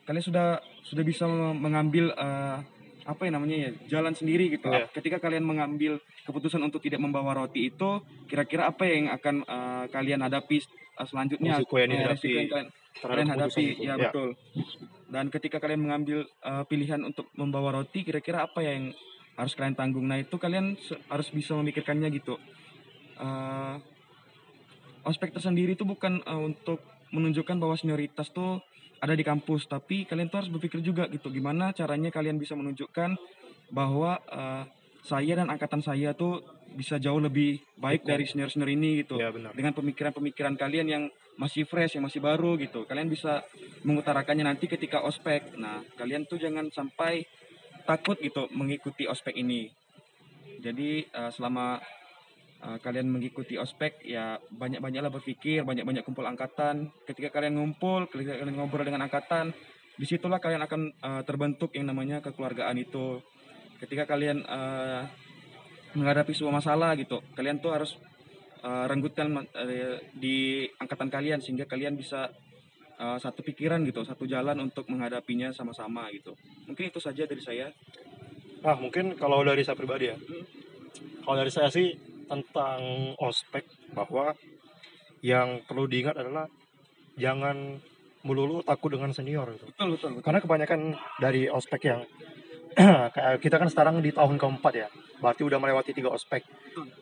kalian 0.04 0.24
sudah 0.24 0.48
sudah 0.84 1.04
bisa 1.04 1.26
mengambil 1.56 2.12
eh, 2.14 2.58
apa 3.04 3.28
ya 3.28 3.32
namanya 3.36 3.58
ya 3.68 3.70
jalan 4.00 4.16
sendiri 4.16 4.48
gitu. 4.48 4.72
Iya. 4.72 4.88
ketika 4.96 5.20
kalian 5.20 5.44
mengambil 5.44 6.00
keputusan 6.24 6.64
untuk 6.64 6.80
tidak 6.80 7.04
membawa 7.04 7.36
roti 7.36 7.68
itu 7.68 8.00
kira-kira 8.32 8.72
apa 8.72 8.88
yang 8.88 9.12
akan 9.12 9.36
eh, 9.44 9.86
kalian 9.92 10.24
hadapi 10.24 10.64
eh, 10.64 11.08
selanjutnya? 11.08 11.60
Risiko 11.60 11.76
yang 11.80 11.90
dihadapi 11.92 12.16
risiko 12.16 12.36
yang 12.40 12.50
kalian, 12.50 12.68
kalian 13.04 13.30
hadapi. 13.32 13.64
itu. 13.64 13.84
ya, 13.84 13.94
betul. 14.00 14.30
Dan 15.12 15.26
ketika 15.30 15.58
kalian 15.60 15.82
mengambil 15.84 16.24
eh, 16.28 16.64
pilihan 16.68 17.02
untuk 17.04 17.28
membawa 17.36 17.84
roti 17.84 18.08
kira-kira 18.08 18.48
apa 18.48 18.64
yang 18.64 18.96
harus 19.36 19.54
kalian 19.58 19.76
tanggung? 19.76 20.08
Nah 20.08 20.22
itu 20.22 20.36
kalian 20.40 20.80
harus 21.12 21.28
bisa 21.32 21.56
memikirkannya 21.60 22.08
gitu. 22.14 22.40
Eh, 23.20 23.76
ospek 25.04 25.36
tersendiri 25.36 25.76
itu 25.76 25.84
bukan 25.84 26.24
eh, 26.24 26.40
untuk 26.40 26.80
menunjukkan 27.14 27.60
bahwa 27.60 27.76
senioritas 27.78 28.32
tuh 28.34 28.64
ada 29.04 29.14
di 29.20 29.24
kampus 29.28 29.68
tapi 29.68 30.08
kalian 30.08 30.32
tuh 30.32 30.40
harus 30.40 30.52
berpikir 30.56 30.80
juga 30.80 31.12
gitu 31.12 31.28
gimana 31.28 31.76
caranya 31.76 32.08
kalian 32.08 32.40
bisa 32.40 32.56
menunjukkan 32.56 33.20
bahwa 33.76 34.16
eh, 34.32 34.64
saya 35.04 35.36
dan 35.36 35.52
angkatan 35.52 35.84
saya 35.84 36.16
tuh 36.16 36.40
bisa 36.74 36.96
jauh 36.98 37.20
lebih 37.20 37.60
baik 37.76 38.08
Betul. 38.08 38.12
dari 38.16 38.24
senior-senior 38.26 38.72
ini 38.72 39.04
gitu 39.04 39.20
Ya 39.20 39.30
benar. 39.30 39.52
dengan 39.52 39.76
pemikiran-pemikiran 39.76 40.56
kalian 40.56 40.88
yang 40.88 41.04
masih 41.36 41.68
fresh 41.68 42.00
yang 42.00 42.08
masih 42.08 42.24
baru 42.24 42.56
gitu 42.62 42.88
kalian 42.88 43.12
bisa 43.12 43.44
mengutarakannya 43.84 44.48
nanti 44.48 44.72
ketika 44.72 45.04
ospek 45.04 45.60
nah 45.60 45.84
kalian 46.00 46.24
tuh 46.24 46.40
jangan 46.40 46.72
sampai 46.72 47.28
takut 47.84 48.16
gitu 48.24 48.48
mengikuti 48.56 49.04
ospek 49.04 49.36
ini 49.36 49.68
jadi 50.64 51.04
eh, 51.04 51.32
selama 51.36 51.84
eh, 52.63 52.77
kalian 52.79 53.12
mengikuti 53.12 53.60
ospek 53.60 54.01
ya 54.08 54.39
banyak-banyaklah 54.39 55.12
berpikir 55.12 55.67
banyak-banyak 55.67 56.03
kumpul 56.08 56.24
angkatan. 56.24 56.89
Ketika 57.03 57.29
kalian 57.36 57.60
ngumpul 57.60 58.08
ketika 58.08 58.39
kalian 58.39 58.55
ngobrol 58.55 58.88
dengan 58.88 59.03
angkatan 59.05 59.51
di 59.93 60.05
situlah 60.10 60.39
kalian 60.41 60.63
akan 60.63 60.82
eh, 60.89 61.22
terbentuk 61.27 61.75
yang 61.75 61.91
namanya 61.91 62.24
kekeluargaan 62.24 62.79
itu. 62.79 63.20
Ketika 63.84 64.08
kalian 64.08 64.41
eh, 64.48 65.01
menghadapi 65.93 66.34
sebuah 66.34 66.58
masalah 66.58 66.98
gitu 66.98 67.22
kalian 67.38 67.62
tuh 67.62 67.72
harus 67.75 68.00
eh, 68.63 68.86
renggutkan 68.88 69.29
eh, 69.60 70.01
di 70.15 70.65
angkatan 70.79 71.12
kalian 71.12 71.43
sehingga 71.43 71.67
kalian 71.70 72.00
bisa 72.00 72.32
eh, 72.98 73.17
satu 73.20 73.43
pikiran 73.43 73.84
gitu 73.86 74.01
satu 74.08 74.24
jalan 74.25 74.58
untuk 74.63 74.88
menghadapinya 74.88 75.51
sama-sama 75.51 76.10
gitu. 76.15 76.34
Mungkin 76.65 76.89
itu 76.89 77.00
saja 77.03 77.27
dari 77.27 77.43
saya. 77.43 77.67
Nah, 78.63 78.79
mungkin 78.79 79.20
kalau 79.20 79.43
dari 79.43 79.60
saya 79.60 79.75
pribadi 79.75 80.08
ya. 80.08 80.15
Kalau 81.24 81.36
dari 81.36 81.51
saya 81.51 81.67
sih 81.67 81.91
tentang 82.34 83.13
ospek 83.22 83.62
bahwa 83.94 84.34
yang 85.22 85.62
perlu 85.70 85.86
diingat 85.86 86.18
adalah 86.18 86.50
jangan 87.13 87.78
melulu 88.25 88.63
takut 88.66 88.96
dengan 88.96 89.13
senior 89.13 89.46
gitu. 89.54 89.70
betul 89.70 89.88
betul 89.96 90.10
betul 90.18 90.24
Karena 90.25 90.40
kebanyakan 90.42 90.82
dari 91.22 91.46
ospek 91.52 91.82
yang 91.86 92.02
kita 93.44 93.56
kan 93.62 93.70
sekarang 93.70 94.02
di 94.02 94.10
tahun 94.10 94.42
keempat 94.42 94.74
ya. 94.74 94.88
Berarti 95.22 95.46
udah 95.46 95.62
melewati 95.62 95.94
tiga 95.94 96.10
ospek. 96.10 96.42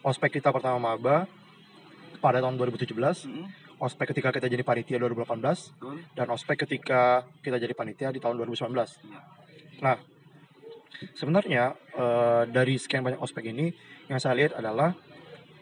Ospek 0.04 0.42
kita 0.42 0.52
pertama 0.52 0.78
maba 0.78 1.26
pada 2.20 2.38
tahun 2.44 2.60
2017, 2.60 2.94
Mm-mm, 2.94 3.46
ospek 3.82 4.14
ketika 4.14 4.30
kita 4.30 4.46
jadi 4.46 4.62
panitia 4.62 5.02
2018, 5.02 5.42
betul 5.42 5.98
dan 6.14 6.28
ospek 6.30 6.68
ketika 6.68 7.26
kita 7.42 7.58
jadi 7.58 7.74
panitia 7.74 8.14
di 8.14 8.22
tahun 8.22 8.38
2019. 8.38 8.70
Iya. 8.70 9.20
Nah, 9.82 9.98
sebenarnya 11.18 11.74
eh, 11.98 12.44
dari 12.52 12.78
sekian 12.78 13.02
banyak 13.02 13.18
ospek 13.18 13.50
ini 13.50 13.74
yang 14.06 14.22
saya 14.22 14.38
lihat 14.38 14.54
adalah 14.54 14.94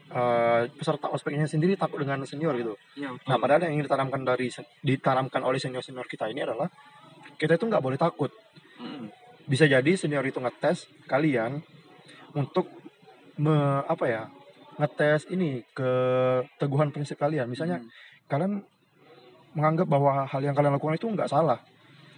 eh, 0.09 0.61
peserta 0.73 1.07
ospeknya 1.09 1.45
sendiri 1.45 1.77
takut 1.77 2.01
dengan 2.01 2.21
senior 2.25 2.53
gitu. 2.57 2.73
Iya, 2.97 3.13
betul. 3.13 3.27
Nah, 3.29 3.37
padahal 3.37 3.61
yang 3.69 3.73
ingin 3.77 3.85
ditanamkan 3.85 4.21
dari 4.25 4.47
ditanamkan 4.81 5.41
oleh 5.45 5.59
senior 5.61 5.81
senior 5.81 6.05
kita 6.05 6.25
ini 6.29 6.43
adalah 6.43 6.67
kita 7.37 7.55
itu 7.55 7.65
nggak 7.69 7.83
boleh 7.83 7.97
takut. 7.97 8.31
Mm-mm. 8.79 9.09
Bisa 9.45 9.65
jadi 9.65 9.91
senior 9.95 10.25
itu 10.25 10.37
ngetes 10.41 10.89
kalian 11.05 11.61
untuk 12.33 12.69
me, 13.37 13.81
apa 13.85 14.05
ya 14.05 14.23
ngetes 14.77 15.27
ini 15.29 15.61
ke 15.73 15.91
teguhan 16.57 16.89
prinsip 16.89 17.17
kalian. 17.17 17.49
Misalnya 17.49 17.81
Mm. 17.81 17.89
kalian 18.29 18.53
menganggap 19.49 19.87
bahwa 19.89 20.29
hal 20.29 20.41
yang 20.45 20.53
kalian 20.53 20.77
lakukan 20.77 20.95
itu 20.95 21.09
nggak 21.09 21.25
salah 21.25 21.57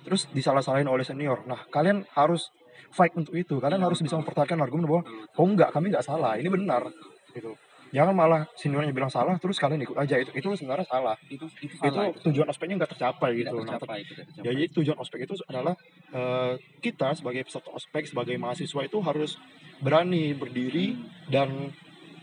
terus 0.03 0.27
disalah-salahin 0.35 0.89
oleh 0.89 1.05
senior 1.07 1.39
nah 1.47 1.63
kalian 1.71 2.03
harus 2.11 2.51
fight 2.91 3.15
untuk 3.15 3.31
itu 3.39 3.55
kalian 3.61 3.79
Iya, 3.79 3.87
harus 3.87 4.03
bisa 4.03 4.19
betul. 4.19 4.27
mempertahankan 4.27 4.59
argumen 4.59 4.83
bahwa 4.83 5.01
oh 5.39 5.45
enggak 5.47 5.71
kami 5.71 5.95
nggak 5.95 6.03
salah 6.03 6.35
ini 6.35 6.51
benar 6.51 6.91
gitu 7.31 7.55
jangan 7.91 8.15
malah 8.15 8.41
seniornya 8.55 8.95
bilang 8.95 9.11
salah 9.11 9.35
terus 9.35 9.59
kalian 9.59 9.83
ikut 9.83 9.99
aja 9.99 10.15
itu 10.15 10.31
itu 10.31 10.47
sebenarnya 10.55 10.87
salah 10.87 11.15
itu 11.27 11.43
itu 11.59 11.75
itu 11.75 11.75
salah 11.75 12.07
itu. 12.07 12.23
tujuan 12.31 12.47
ospeknya 12.47 12.75
nggak 12.79 12.91
tercapai 12.95 13.31
Tidak 13.35 13.39
gitu 13.43 13.55
nah 13.61 13.75
tercapai, 13.75 13.99
tidak 14.07 14.25
tercapai. 14.31 14.45
jadi 14.47 14.63
tujuan 14.71 14.97
ospek 14.97 15.19
itu 15.27 15.33
adalah 15.45 15.75
eh, 16.11 16.53
kita 16.79 17.09
sebagai 17.13 17.43
peserta 17.43 17.69
ospek 17.69 18.03
sebagai 18.07 18.35
mahasiswa 18.39 18.81
itu 18.81 18.97
harus 19.03 19.35
berani 19.83 20.31
berdiri 20.31 20.95
dan 21.27 21.71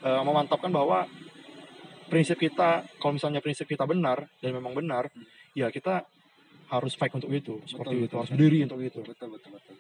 eh, 0.01 0.23
memantapkan 0.25 0.73
bahwa 0.73 1.05
prinsip 2.09 2.41
kita 2.41 2.89
kalau 2.97 3.21
misalnya 3.21 3.45
prinsip 3.45 3.69
kita 3.69 3.85
benar 3.85 4.25
dan 4.41 4.57
memang 4.57 4.73
benar 4.73 5.13
Hmm. 5.13 5.25
ya 5.53 5.69
kita 5.69 6.05
harus 6.69 6.93
fight 6.95 7.13
untuk 7.13 7.29
itu 7.33 7.61
seperti 7.65 7.97
Betul, 7.97 7.99
itu 7.99 8.05
betul, 8.05 8.17
harus 8.21 8.31
betul. 8.31 8.37
berdiri 8.41 8.59
untuk 8.65 8.81
itu 8.81 9.01
betul 9.05 9.29
betul 9.37 9.51
betul 9.53 9.77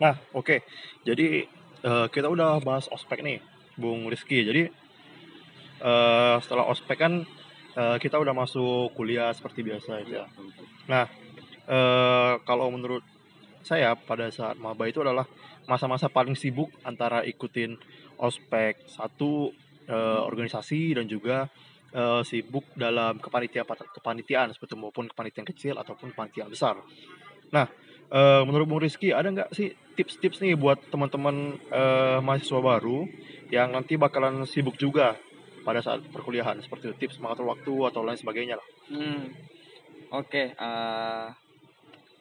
nah 0.00 0.14
oke 0.32 0.56
jadi 1.04 1.44
eh, 1.82 2.06
kita 2.10 2.26
udah 2.30 2.62
bahas 2.62 2.86
ospek 2.88 3.20
nih 3.22 3.38
Bung 3.76 4.06
Rizky 4.08 4.46
jadi 4.46 4.70
eh, 5.82 6.36
setelah 6.40 6.70
ospek 6.70 6.98
kan 6.98 7.26
eh, 7.76 7.96
kita 7.98 8.16
udah 8.18 8.34
masuk 8.34 8.94
kuliah 8.94 9.34
seperti 9.34 9.66
biasa 9.66 10.02
ya 10.06 10.24
betul. 10.30 10.66
eh 11.62 12.34
kalau 12.42 12.66
menurut 12.74 13.06
saya 13.62 13.94
pada 13.94 14.26
saat 14.34 14.58
maba 14.58 14.90
itu 14.90 14.98
adalah 14.98 15.26
masa-masa 15.70 16.10
paling 16.10 16.34
sibuk 16.34 16.68
antara 16.82 17.22
ikutin 17.22 17.78
ospek 18.18 18.82
satu 18.90 19.54
eh, 19.86 20.20
organisasi 20.22 20.98
dan 20.98 21.06
juga 21.06 21.46
eh, 21.94 22.22
sibuk 22.26 22.66
dalam 22.74 23.22
kepanitiaan 23.22 23.66
kepanitiaan 23.94 24.50
seperti 24.50 24.74
maupun 24.74 25.06
kepanitiaan 25.10 25.46
kecil 25.46 25.74
ataupun 25.78 26.10
kepanitiaan 26.10 26.50
besar. 26.50 26.82
Nah, 27.54 27.66
eh, 28.12 28.42
menurut 28.44 28.68
Bung 28.68 28.82
Rizky 28.84 29.10
ada 29.10 29.32
nggak 29.32 29.50
sih 29.56 29.72
tips-tips 29.96 30.44
nih 30.44 30.54
buat 30.54 30.78
teman-teman 30.92 31.56
eh, 31.72 32.18
mahasiswa 32.20 32.60
baru 32.60 33.08
yang 33.48 33.72
nanti 33.72 33.96
bakalan 33.96 34.44
sibuk 34.44 34.76
juga 34.76 35.16
pada 35.62 35.80
saat 35.80 36.02
perkuliahan 36.10 36.58
seperti 36.60 36.90
itu, 36.90 37.06
tips 37.06 37.22
mengatur 37.22 37.48
waktu 37.48 37.72
atau 37.88 38.02
lain 38.02 38.18
sebagainya 38.18 38.58
lah. 38.58 38.68
Hmm. 38.90 39.22
Oke, 40.12 40.52
eh, 40.52 41.26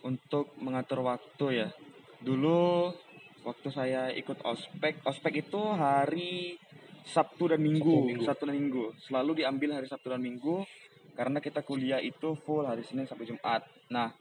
untuk 0.07 0.55
mengatur 0.61 1.03
waktu 1.05 1.45
ya. 1.65 1.69
Dulu 2.21 2.93
waktu 3.41 3.67
saya 3.73 4.13
ikut 4.13 4.45
ospek, 4.45 5.01
ospek 5.01 5.41
itu 5.41 5.61
hari 5.73 6.55
Sabtu 7.01 7.49
dan 7.49 7.59
Minggu, 7.65 7.81
Sabtu, 7.81 8.07
Minggu. 8.13 8.23
Sabtu 8.29 8.43
dan 8.45 8.55
Minggu. 8.55 8.83
Selalu 9.09 9.31
diambil 9.41 9.81
hari 9.81 9.87
Sabtu 9.89 10.13
dan 10.13 10.21
Minggu 10.21 10.61
karena 11.17 11.41
kita 11.41 11.65
kuliah 11.65 11.99
itu 11.99 12.37
full 12.45 12.63
hari 12.63 12.85
Senin 12.85 13.09
sampai 13.09 13.25
Jumat. 13.25 13.65
Nah, 13.89 14.13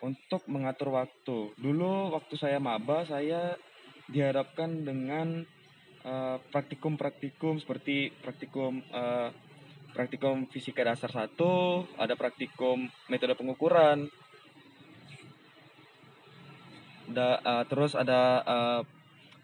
untuk 0.00 0.44
mengatur 0.48 0.92
waktu, 0.96 1.52
dulu 1.56 2.12
waktu 2.16 2.34
saya 2.36 2.58
maba 2.58 3.04
saya 3.04 3.56
dihadapkan 4.08 4.82
dengan 4.82 5.44
eh, 6.02 6.36
praktikum-praktikum 6.50 7.60
seperti 7.60 8.10
praktikum 8.24 8.80
eh, 8.80 9.28
praktikum 9.90 10.46
fisika 10.48 10.86
dasar 10.86 11.10
satu, 11.10 11.84
ada 11.98 12.14
praktikum 12.14 12.86
metode 13.10 13.34
pengukuran, 13.34 14.06
da, 17.10 17.38
eh, 17.42 17.64
terus 17.66 17.92
ada 17.98 18.20
eh, 18.42 18.82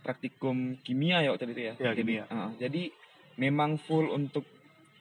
praktikum 0.07 0.79
kimia 0.87 1.23
ya 1.27 1.35
waktu 1.35 1.51
itu 1.51 1.63
ya. 1.67 1.75
Ya, 1.77 1.91
Jadi, 1.93 1.99
kimia. 1.99 2.25
eh, 2.31 2.51
jadi 2.63 2.83
memang 3.37 3.77
full 3.77 4.07
untuk 4.09 4.47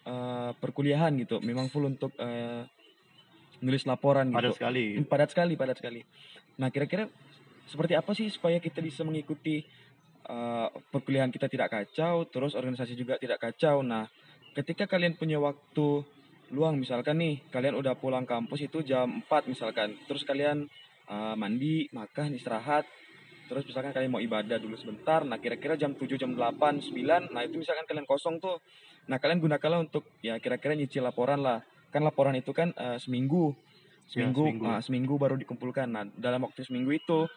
eh, 0.06 0.52
perkuliahan 0.58 1.14
gitu, 1.22 1.40
memang 1.42 1.70
full 1.70 1.86
untuk 1.86 2.12
eh, 2.18 2.66
nulis 3.66 3.84
laporan 3.90 4.30
Padat 4.30 4.54
gitu. 4.54 4.58
sekali. 4.62 4.86
Hmm, 5.02 5.10
Padat 5.10 5.30
sekali, 5.34 5.54
padat 5.58 5.78
sekali. 5.82 6.02
Nah, 6.62 6.70
kira-kira 6.70 7.10
seperti 7.66 7.98
apa 7.98 8.14
sih 8.14 8.30
supaya 8.30 8.62
kita 8.62 8.80
bisa 8.86 9.02
mengikuti 9.02 9.66
eh, 10.26 10.68
perkuliahan 10.94 11.34
kita 11.34 11.50
tidak 11.50 11.74
kacau, 11.74 12.30
terus 12.30 12.54
organisasi 12.54 12.94
juga 12.94 13.18
tidak 13.18 13.42
kacau. 13.42 13.82
Nah, 13.82 14.06
ketika 14.54 14.86
kalian 14.86 15.18
punya 15.18 15.42
waktu 15.42 16.06
luang 16.54 16.78
misalkan 16.78 17.18
nih, 17.18 17.42
kalian 17.50 17.74
udah 17.74 17.98
pulang 17.98 18.30
kampus 18.30 18.70
itu 18.70 18.86
jam 18.86 19.26
4 19.26 19.50
misalkan, 19.50 19.98
terus 20.06 20.22
kalian 20.22 20.70
eh, 21.10 21.36
mandi, 21.36 21.90
makan, 21.90 22.38
istirahat, 22.38 22.86
terus 23.50 23.66
misalkan 23.66 23.94
kalian 23.94 24.14
mau 24.14 24.22
ibadah 24.22 24.58
dulu 24.62 24.78
sebentar, 24.78 25.26
nah 25.26 25.38
kira-kira 25.42 25.78
jam 25.78 25.94
7, 25.94 26.18
jam 26.18 26.34
8, 26.34 26.82
9, 26.82 27.34
nah 27.34 27.42
itu 27.46 27.58
misalkan 27.58 27.86
kalian 27.86 28.06
kosong 28.06 28.42
tuh, 28.42 28.62
nah 29.10 29.18
kalian 29.22 29.42
gunakanlah 29.42 29.86
untuk 29.86 30.06
ya 30.22 30.38
kira-kira 30.42 30.74
nyicil 30.74 31.06
laporan 31.06 31.42
lah, 31.42 31.62
kan 31.94 32.02
laporan 32.06 32.36
itu 32.38 32.52
kan 32.52 32.72
eh, 32.76 32.98
seminggu, 33.02 33.54
seminggu, 34.10 34.46
seminggu. 34.50 34.66
ah, 34.68 34.82
seminggu 34.82 35.14
baru 35.18 35.36
dikumpulkan, 35.40 35.88
nah 35.90 36.04
dalam 36.16 36.46
waktu 36.46 36.66
seminggu 36.66 36.92
itu, 36.94 37.30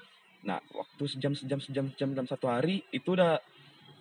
nah 0.45 0.59
waktu 0.73 1.05
sejam, 1.09 1.33
sejam, 1.35 1.59
sejam, 1.59 1.91
sejam 1.95 2.11
dalam 2.15 2.29
satu 2.29 2.47
hari 2.51 2.85
itu 2.91 3.15
udah 3.15 3.39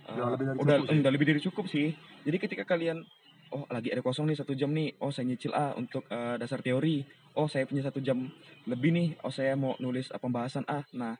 eh, 0.07 0.15
Udah 0.15 0.29
lebih 0.33 0.45
dari 0.47 0.57
udah, 0.59 0.75
cukup 0.77 0.87
sih. 0.87 0.99
udah 0.99 1.11
lebih 1.11 1.27
dari 1.27 1.41
cukup 1.41 1.65
sih, 1.69 1.87
jadi 2.25 2.37
ketika 2.39 2.63
kalian 2.67 3.03
oh 3.55 3.63
lagi 3.71 3.87
ada 3.95 4.03
kosong 4.03 4.27
nih 4.27 4.37
satu 4.37 4.51
jam 4.59 4.75
nih. 4.75 4.99
Oh 4.99 5.07
saya 5.07 5.23
nyicil 5.23 5.55
ah 5.55 5.71
untuk 5.79 6.03
eh, 6.11 6.35
dasar 6.35 6.59
teori. 6.59 6.99
Oh 7.39 7.47
saya 7.47 7.63
punya 7.63 7.85
satu 7.85 8.03
jam 8.03 8.27
lebih 8.67 8.91
nih. 8.91 9.07
Oh 9.23 9.31
saya 9.31 9.55
mau 9.55 9.77
nulis 9.79 10.11
ah, 10.11 10.19
pembahasan 10.19 10.67
ah 10.67 10.83
nah 10.91 11.15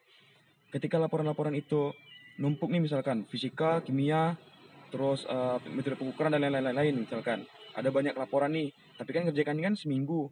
ketika 0.71 0.99
laporan-laporan 0.99 1.55
itu 1.55 1.95
numpuk 2.37 2.67
nih 2.69 2.83
misalkan 2.83 3.23
fisika 3.31 3.79
kimia 3.81 4.35
terus 4.91 5.23
eh, 5.27 5.57
metode 5.71 5.95
pengukuran 5.99 6.35
dan 6.35 6.51
lain-lain 6.51 7.07
misalkan 7.07 7.47
ada 7.77 7.89
banyak 7.93 8.17
laporan 8.17 8.51
nih 8.57 8.73
tapi 8.97 9.13
kan 9.13 9.29
ngerjakan 9.29 9.61
ini 9.61 9.63
kan 9.69 9.75
seminggu 9.77 10.27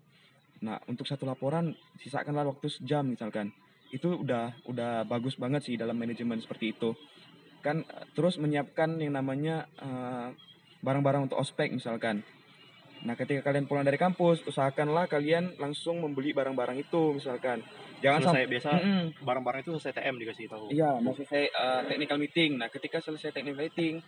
nah 0.65 0.81
untuk 0.89 1.05
satu 1.05 1.29
laporan 1.29 1.77
sisakanlah 2.01 2.49
waktu 2.49 2.67
sejam 2.73 3.05
misalkan 3.05 3.53
itu 3.93 4.25
udah 4.25 4.57
udah 4.65 5.05
bagus 5.05 5.37
banget 5.37 5.61
sih 5.61 5.75
dalam 5.77 5.95
manajemen 5.95 6.41
seperti 6.41 6.73
itu 6.73 6.97
kan 7.61 7.85
eh, 7.85 8.05
terus 8.17 8.41
menyiapkan 8.41 8.97
yang 8.97 9.13
namanya 9.13 9.69
eh, 9.77 10.29
barang-barang 10.85 11.25
untuk 11.25 11.41
ospek 11.41 11.73
misalkan. 11.73 12.21
Nah, 13.05 13.13
ketika 13.17 13.49
kalian 13.49 13.65
pulang 13.69 13.85
dari 13.85 13.97
kampus, 13.97 14.45
usahakanlah 14.45 15.09
kalian 15.09 15.57
langsung 15.57 16.01
membeli 16.01 16.33
barang-barang 16.33 16.77
itu 16.77 17.17
misalkan. 17.17 17.65
Jangan 18.01 18.21
sampai 18.21 18.45
Selesai 18.45 18.53
biasa 18.53 18.69
Mm-mm. 18.81 19.05
barang-barang 19.25 19.61
itu 19.65 19.71
selesai 19.77 19.93
TM 19.97 20.15
dikasih 20.21 20.45
tahu. 20.49 20.65
Iya, 20.69 20.91
mau 21.01 21.13
selesai 21.17 21.43
eh, 21.49 21.81
technical 21.89 22.17
meeting. 22.21 22.51
Nah, 22.61 22.69
ketika 22.69 23.01
selesai 23.01 23.33
technical 23.33 23.65
meeting, 23.65 24.01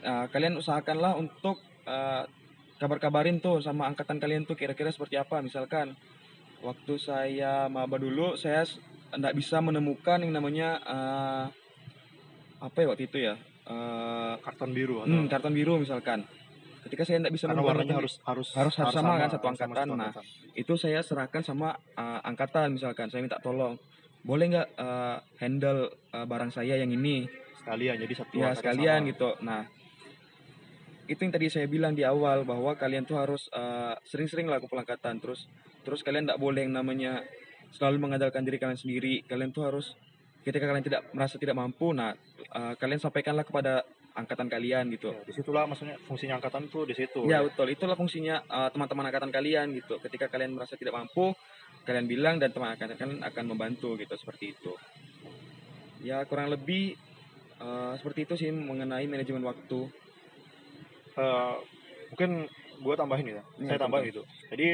eh, 0.00 0.26
kalian 0.32 0.56
usahakanlah 0.56 1.20
untuk 1.20 1.60
eh, 1.84 2.24
kabar-kabarin 2.76 3.40
tuh 3.40 3.60
sama 3.60 3.88
angkatan 3.88 4.20
kalian 4.20 4.44
tuh 4.44 4.54
kira-kira 4.54 4.92
seperti 4.92 5.16
apa. 5.16 5.40
Misalkan 5.40 5.96
waktu 6.60 6.94
saya 6.96 7.66
maba 7.66 7.96
dulu, 7.96 8.36
saya 8.36 8.64
tidak 9.12 9.32
bisa 9.34 9.60
menemukan 9.60 10.20
yang 10.20 10.32
namanya 10.32 10.68
eh, 10.82 11.44
apa 12.60 12.76
ya 12.80 12.86
waktu 12.88 13.04
itu 13.08 13.18
ya? 13.20 13.34
Eh, 13.66 14.34
Karton 14.44 14.70
biru 14.70 15.02
atau 15.02 15.10
Hmm, 15.10 15.26
karton 15.26 15.50
biru 15.50 15.74
misalkan. 15.80 16.22
Ketika 16.86 17.02
saya 17.02 17.18
tidak 17.18 17.34
bisa 17.34 17.50
menemukan 17.50 17.82
warnanya 17.82 17.98
harus 17.98 18.14
harus 18.22 18.48
harus- 18.54 18.78
harus 18.78 18.94
sama 18.94 19.18
kan, 19.18 19.26
satu 19.26 19.46
harus 19.50 19.58
sama 19.58 19.74
angkatan. 19.74 19.98
Nah, 19.98 20.12
itu 20.54 20.72
saya 20.78 21.00
serahkan 21.02 21.42
sama 21.42 21.74
uh, 21.98 22.20
angkatan 22.22 22.78
misalkan. 22.78 23.10
Saya 23.10 23.26
minta 23.26 23.42
tolong, 23.42 23.74
boleh 24.22 24.54
nggak 24.54 24.68
uh, 24.78 25.18
handle 25.42 25.90
uh, 26.14 26.22
barang 26.22 26.54
saya 26.54 26.78
yang 26.78 26.94
ini? 26.94 27.26
sekalian 27.58 27.98
jadi 27.98 28.14
satu 28.14 28.34
Ya 28.38 28.54
angkatan 28.54 28.58
sekalian 28.62 29.00
sama. 29.02 29.10
gitu. 29.10 29.28
Nah, 29.42 29.62
itu 31.06 31.20
yang 31.22 31.32
tadi 31.34 31.46
saya 31.46 31.66
bilang 31.70 31.94
di 31.94 32.02
awal 32.02 32.42
bahwa 32.42 32.74
kalian 32.74 33.06
tuh 33.06 33.18
harus 33.18 33.46
uh, 33.54 33.94
sering-sering 34.06 34.50
lah 34.50 34.58
kumpul 34.58 34.78
angkatan. 34.78 35.22
Terus 35.22 35.46
terus 35.86 36.02
kalian 36.02 36.26
tidak 36.26 36.42
boleh 36.42 36.66
yang 36.66 36.74
namanya 36.74 37.22
selalu 37.74 38.02
mengandalkan 38.02 38.42
diri 38.42 38.58
kalian 38.58 38.78
sendiri. 38.78 39.22
Kalian 39.26 39.54
tuh 39.54 39.66
harus 39.66 39.94
ketika 40.42 40.66
kalian 40.66 40.84
tidak 40.86 41.02
merasa 41.10 41.38
tidak 41.38 41.58
mampu, 41.58 41.90
nah 41.90 42.14
uh, 42.54 42.74
kalian 42.78 43.02
sampaikanlah 43.02 43.42
kepada 43.42 43.82
angkatan 44.16 44.48
kalian 44.48 44.88
gitu. 44.94 45.12
Ya, 45.12 45.22
di 45.28 45.32
situlah 45.34 45.68
maksudnya 45.68 46.00
fungsinya 46.08 46.40
angkatan 46.40 46.72
tuh 46.72 46.88
di 46.88 46.94
situ. 46.96 47.26
Ya 47.28 47.44
betul, 47.44 47.68
itulah 47.70 47.94
fungsinya 47.98 48.42
uh, 48.48 48.68
teman-teman 48.72 49.10
angkatan 49.10 49.30
kalian 49.30 49.76
gitu. 49.76 50.00
Ketika 50.00 50.30
kalian 50.32 50.56
merasa 50.56 50.78
tidak 50.78 50.96
mampu, 50.96 51.36
kalian 51.84 52.06
bilang 52.08 52.38
dan 52.40 52.50
teman 52.50 52.74
angkatan 52.74 52.96
kalian 52.96 53.20
akan 53.22 53.44
membantu 53.46 53.94
gitu 53.98 54.14
seperti 54.16 54.56
itu. 54.56 54.72
Ya 56.02 56.24
kurang 56.24 56.48
lebih 56.48 56.96
uh, 57.60 57.94
seperti 58.00 58.24
itu 58.24 58.34
sih 58.38 58.50
mengenai 58.50 59.04
manajemen 59.06 59.44
waktu. 59.44 60.05
Eh, 61.16 61.54
mungkin 62.12 62.30
gue 62.76 62.94
tambahin 62.94 63.24
gitu. 63.26 63.42
Iya, 63.56 63.66
saya 63.66 63.78
tambahin 63.80 64.04
gitu. 64.12 64.22
Jadi 64.52 64.68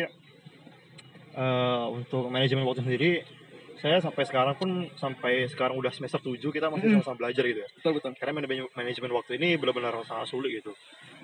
eh, 1.32 1.84
untuk 1.88 2.28
manajemen 2.28 2.66
waktu 2.66 2.82
sendiri 2.82 3.12
saya 3.78 3.98
sampai 3.98 4.22
sekarang 4.22 4.54
pun 4.54 4.70
sampai 4.94 5.50
sekarang 5.50 5.74
udah 5.74 5.90
semester 5.90 6.22
7 6.22 6.38
kita 6.54 6.70
masih 6.70 6.86
sama-sama 6.98 7.26
belajar 7.26 7.42
gitu 7.42 7.60
ya. 7.62 7.68
Betul 7.74 7.92
betul. 7.98 8.12
Karena 8.14 8.32
manajemen, 8.38 8.70
manajemen 8.78 9.10
waktu 9.10 9.32
ini 9.42 9.58
benar-benar 9.58 9.98
sangat 10.06 10.30
sulit 10.30 10.54
gitu. 10.54 10.70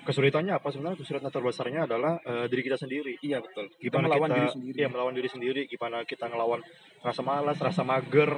Kesulitannya 0.03 0.59
apa 0.59 0.67
sebenarnya? 0.67 0.99
Kesulitan 0.99 1.31
terbesarnya 1.31 1.87
adalah 1.87 2.19
eh, 2.19 2.51
diri 2.51 2.61
kita 2.63 2.75
sendiri. 2.75 3.15
Iya 3.23 3.39
betul. 3.39 3.71
Kita 3.71 3.95
Gimana 3.95 4.05
melawan 4.11 4.27
kita, 4.27 4.35
diri 4.35 4.49
sendiri. 4.51 4.75
Iya, 4.75 4.87
melawan 4.91 5.13
diri 5.15 5.29
sendiri. 5.31 5.61
Gimana 5.71 5.97
kita 6.03 6.25
ngelawan 6.27 6.59
rasa 6.99 7.21
malas, 7.23 7.57
rasa 7.59 7.81
mager, 7.87 8.31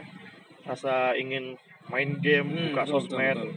rasa 0.69 0.93
ingin 1.17 1.57
main 1.89 2.21
game, 2.21 2.45
Hmm, 2.45 2.61
buka 2.77 2.81
betul, 2.85 2.93
betul, 3.01 3.09
sosmed. 3.09 3.37
betul. 3.41 3.51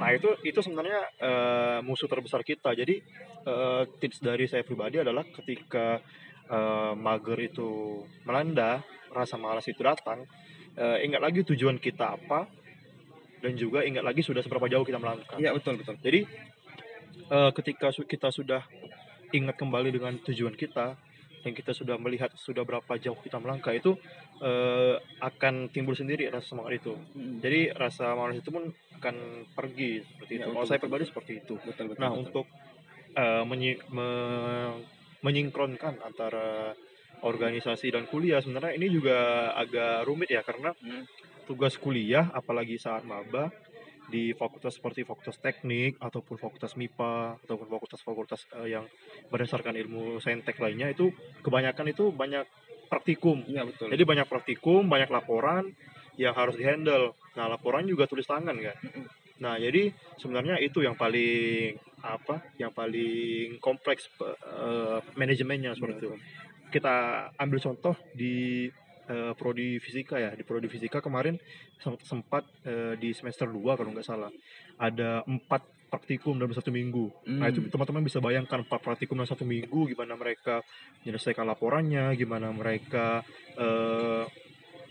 Nah 0.00 0.16
itu 0.16 0.32
itu 0.48 0.58
sebenarnya 0.64 1.00
eh, 1.20 1.78
musuh 1.84 2.08
terbesar 2.08 2.40
kita. 2.40 2.72
Jadi 2.72 3.04
eh, 3.44 3.82
tips 4.00 4.24
dari 4.24 4.48
saya 4.48 4.64
pribadi 4.64 4.96
adalah 4.96 5.22
ketika 5.28 6.00
eh, 6.48 6.92
mager 6.96 7.38
itu 7.44 8.00
melanda, 8.24 8.80
rasa 9.12 9.36
malas 9.36 9.68
itu 9.68 9.84
datang, 9.84 10.24
eh, 10.80 11.04
ingat 11.04 11.20
lagi 11.20 11.44
tujuan 11.44 11.76
kita 11.76 12.16
apa, 12.16 12.48
dan 13.44 13.52
juga 13.60 13.84
ingat 13.84 14.00
lagi 14.00 14.24
sudah 14.24 14.40
seberapa 14.40 14.66
jauh 14.72 14.88
kita 14.88 14.96
melangkah. 14.96 15.36
Iya 15.36 15.52
betul 15.52 15.76
betul. 15.76 16.00
Jadi 16.00 16.24
eh, 17.28 17.50
ketika 17.52 17.92
kita 17.92 18.32
sudah 18.32 18.64
ingat 19.36 19.54
kembali 19.60 19.92
dengan 19.94 20.16
tujuan 20.24 20.56
kita 20.56 20.96
dan 21.40 21.52
kita 21.56 21.72
sudah 21.72 21.96
melihat 21.96 22.28
sudah 22.36 22.62
berapa 22.62 22.92
jauh 23.00 23.16
kita 23.16 23.40
melangkah 23.40 23.72
itu 23.72 23.96
eh, 24.40 24.96
akan 25.20 25.72
timbul 25.72 25.96
sendiri 25.96 26.28
rasa 26.28 26.52
semangat 26.52 26.84
itu. 26.84 26.92
Mm-mm. 27.16 27.40
Jadi 27.40 27.72
rasa 27.72 28.12
malas 28.12 28.40
itu 28.40 28.50
pun 28.52 28.68
akan 29.00 29.16
pergi 29.56 30.04
seperti 30.04 30.32
Ya, 30.36 30.38
itu. 30.44 30.48
betul, 30.48 30.54
Kalau 30.56 30.66
saya 30.68 30.80
pribadi 30.80 31.02
betul. 31.02 31.10
seperti 31.16 31.32
itu. 31.40 31.54
betul 31.64 31.84
betul. 31.92 32.00
Nah 32.00 32.10
betul. 32.12 32.22
untuk 32.24 32.46
eh, 33.10 33.44
menyi- 33.44 33.80
me- 33.90 34.80
menyinkronkan 35.20 36.00
antara 36.00 36.72
organisasi 37.20 37.92
dan 37.92 38.08
kuliah 38.08 38.40
sebenarnya 38.40 38.76
ini 38.80 38.88
juga 38.88 39.50
agak 39.52 40.08
rumit 40.08 40.32
ya 40.32 40.40
karena 40.40 40.72
Hmm. 40.80 41.04
tugas 41.44 41.76
kuliah 41.76 42.30
apalagi 42.32 42.80
saat 42.80 43.04
maba 43.04 43.52
di 44.10 44.34
fakultas 44.34 44.76
seperti 44.76 45.06
fakultas 45.06 45.38
teknik 45.38 45.96
ataupun 46.02 46.36
fakultas 46.36 46.74
MIPA 46.74 47.40
ataupun 47.46 47.66
fakultas-fakultas 47.70 48.50
eh, 48.60 48.74
yang 48.74 48.84
berdasarkan 49.30 49.78
ilmu 49.78 50.18
saintek 50.18 50.58
lainnya 50.58 50.90
itu 50.90 51.14
kebanyakan 51.46 51.94
itu 51.94 52.10
banyak 52.10 52.44
praktikum. 52.90 53.46
Iya 53.46 53.62
betul. 53.62 53.88
Jadi 53.94 54.02
banyak 54.02 54.26
praktikum, 54.26 54.90
banyak 54.90 55.08
laporan 55.08 55.70
yang 56.18 56.34
harus 56.34 56.58
dihandle. 56.58 57.14
Nah, 57.38 57.46
laporan 57.46 57.86
juga 57.86 58.10
tulis 58.10 58.26
tangan 58.26 58.58
kan. 58.58 58.76
Nah, 59.40 59.56
jadi 59.56 59.94
sebenarnya 60.20 60.58
itu 60.60 60.82
yang 60.82 60.98
paling 60.98 61.78
apa? 62.02 62.44
Yang 62.58 62.72
paling 62.74 63.46
kompleks 63.62 64.10
eh, 64.20 64.98
manajemennya 65.14 65.72
seperti 65.78 65.96
itu. 66.02 66.10
Kita 66.70 67.30
ambil 67.38 67.58
contoh 67.62 67.94
di 68.12 68.66
eh, 69.10 69.32
prodi 69.34 69.82
fisika 69.82 70.16
ya. 70.16 70.30
Di 70.32 70.46
prodi 70.46 70.70
fisika 70.70 71.02
kemarin 71.02 71.34
sem- 71.76 71.98
sempat 72.00 72.46
eh, 72.62 72.94
di 72.94 73.10
semester 73.10 73.50
2 73.50 73.58
kalau 73.74 73.90
nggak 73.90 74.06
salah 74.06 74.30
ada 74.78 75.26
empat 75.26 75.66
praktikum 75.90 76.38
dalam 76.38 76.54
satu 76.54 76.70
minggu. 76.70 77.10
Nah 77.34 77.50
itu 77.50 77.66
Hmm. 77.66 77.70
teman-teman 77.74 78.06
bisa 78.06 78.22
bayangkan 78.22 78.62
empat 78.62 78.78
praktikum 78.78 79.18
dalam 79.18 79.26
satu 79.26 79.42
minggu 79.42 79.90
gimana 79.90 80.14
mereka 80.14 80.62
menyelesaikan 81.02 81.42
laporannya, 81.42 82.14
gimana 82.14 82.54
mereka 82.54 83.26
eh, 83.58 84.24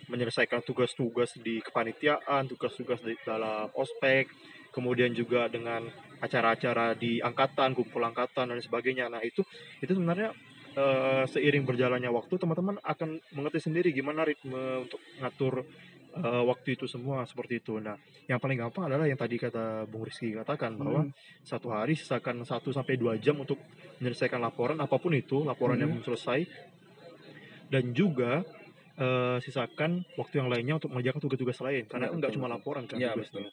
menyelesaikan 0.10 0.66
tugas-tugas 0.66 1.38
di 1.40 1.62
kepanitiaan, 1.62 2.50
tugas-tugas 2.50 3.00
di 3.00 3.14
dalam 3.22 3.70
ospek, 3.78 4.26
kemudian 4.74 5.14
juga 5.14 5.46
dengan 5.48 5.86
acara-acara 6.20 6.98
di 6.98 7.22
angkatan, 7.22 7.78
kumpul 7.78 8.02
angkatan 8.04 8.52
dan 8.52 8.60
sebagainya. 8.60 9.08
Nah 9.08 9.22
itu 9.22 9.46
itu 9.80 9.92
sebenarnya 9.94 10.34
eh, 10.80 11.24
seiring 11.28 11.68
berjalannya 11.68 12.08
waktu 12.10 12.34
teman-teman 12.40 12.80
akan 12.80 13.20
mengerti 13.36 13.60
sendiri 13.68 13.92
gimana 13.92 14.24
ritme 14.24 14.88
untuk 14.88 15.02
ngatur 15.20 15.68
eh, 16.16 16.44
waktu 16.48 16.80
itu 16.80 16.86
semua 16.88 17.28
seperti 17.28 17.60
itu. 17.62 17.78
Nah 17.84 18.00
yang 18.32 18.40
paling 18.40 18.58
gampang 18.62 18.88
adalah 18.88 19.06
yang 19.10 19.20
tadi 19.20 19.36
kata 19.36 19.86
Bung 19.90 20.08
Rizky 20.08 20.32
katakan 20.34 20.78
bahwa 20.80 21.04
Hmm. 21.06 21.14
satu 21.44 21.68
hari 21.74 21.94
sisakan 22.00 22.46
1 22.46 22.70
sampai 22.72 22.96
2 22.96 23.18
jam 23.20 23.36
untuk 23.38 23.58
menyelesaikan 24.00 24.40
laporan 24.40 24.78
apa 24.80 24.96
pun 25.02 25.12
itu, 25.14 25.44
laporan 25.44 25.76
yang 25.82 25.92
Hmm. 25.92 26.00
belum 26.00 26.08
selesai. 26.14 26.40
Dan 27.70 27.94
juga 27.94 28.42
eh, 29.00 29.38
sisakan 29.40 30.04
waktu 30.20 30.44
yang 30.44 30.52
lainnya 30.52 30.76
untuk 30.76 30.92
mengerjakan 30.92 31.22
tugas-tugas 31.24 31.60
lain 31.64 31.88
karena 31.88 32.06
Iya, 32.06 32.12
itu 32.12 32.18
nggak 32.20 32.34
cuma 32.36 32.48
laporan 32.52 32.84
kan 32.84 33.00
tugasnya. 33.00 33.24
betul. 33.24 33.44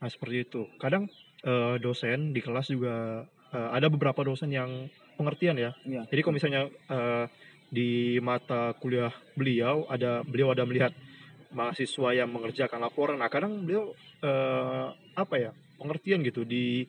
Nah, 0.00 0.08
seperti 0.08 0.36
itu. 0.48 0.60
Kadang 0.80 1.04
eh, 1.44 1.76
dosen 1.76 2.32
di 2.32 2.40
kelas 2.40 2.72
juga 2.72 3.26
eh, 3.52 3.68
ada 3.76 3.86
beberapa 3.92 4.24
dosen 4.24 4.48
yang 4.48 4.88
pengertian 5.16 5.56
ya. 5.56 5.70
Iya. 5.86 6.02
Jadi 6.10 6.20
kalau 6.22 6.34
misalnya 6.34 6.62
eh, 6.68 7.24
di 7.70 8.18
mata 8.22 8.74
kuliah 8.78 9.10
beliau 9.34 9.88
ada 9.90 10.22
beliau 10.22 10.54
ada 10.54 10.62
melihat 10.62 10.92
mahasiswa 11.54 12.10
yang 12.14 12.30
mengerjakan 12.34 12.82
laporan, 12.82 13.18
nah 13.18 13.30
kadang 13.30 13.62
beliau 13.62 13.94
eh, 14.22 14.86
apa 15.14 15.34
ya 15.38 15.50
pengertian 15.78 16.22
gitu 16.22 16.42
di 16.42 16.86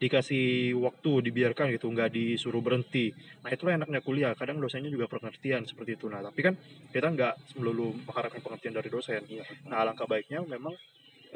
dikasih 0.00 0.72
waktu 0.80 1.28
dibiarkan 1.28 1.76
gitu 1.76 1.92
nggak 1.92 2.08
disuruh 2.16 2.64
berhenti 2.64 3.12
nah 3.44 3.52
itulah 3.52 3.76
enaknya 3.76 4.00
kuliah 4.00 4.32
kadang 4.32 4.56
dosennya 4.56 4.88
juga 4.88 5.04
pengertian 5.12 5.68
seperti 5.68 6.00
itu 6.00 6.08
nah 6.08 6.24
tapi 6.24 6.40
kan 6.40 6.56
kita 6.88 7.12
nggak 7.12 7.60
melulu 7.60 7.92
mengharapkan 8.08 8.40
pengertian 8.40 8.74
dari 8.80 8.88
dosen 8.88 9.20
Iya. 9.28 9.44
nah 9.68 9.84
alangkah 9.84 10.08
baiknya 10.08 10.40
memang 10.40 10.72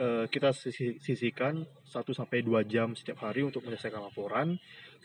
eh, 0.00 0.24
kita 0.32 0.56
sisi- 0.56 0.96
sisihkan 0.96 1.68
1 1.84 2.16
sampai 2.16 2.40
2 2.40 2.64
jam 2.64 2.96
setiap 2.96 3.28
hari 3.28 3.44
untuk 3.44 3.68
menyelesaikan 3.68 4.00
laporan 4.00 4.56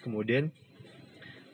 kemudian 0.07 0.55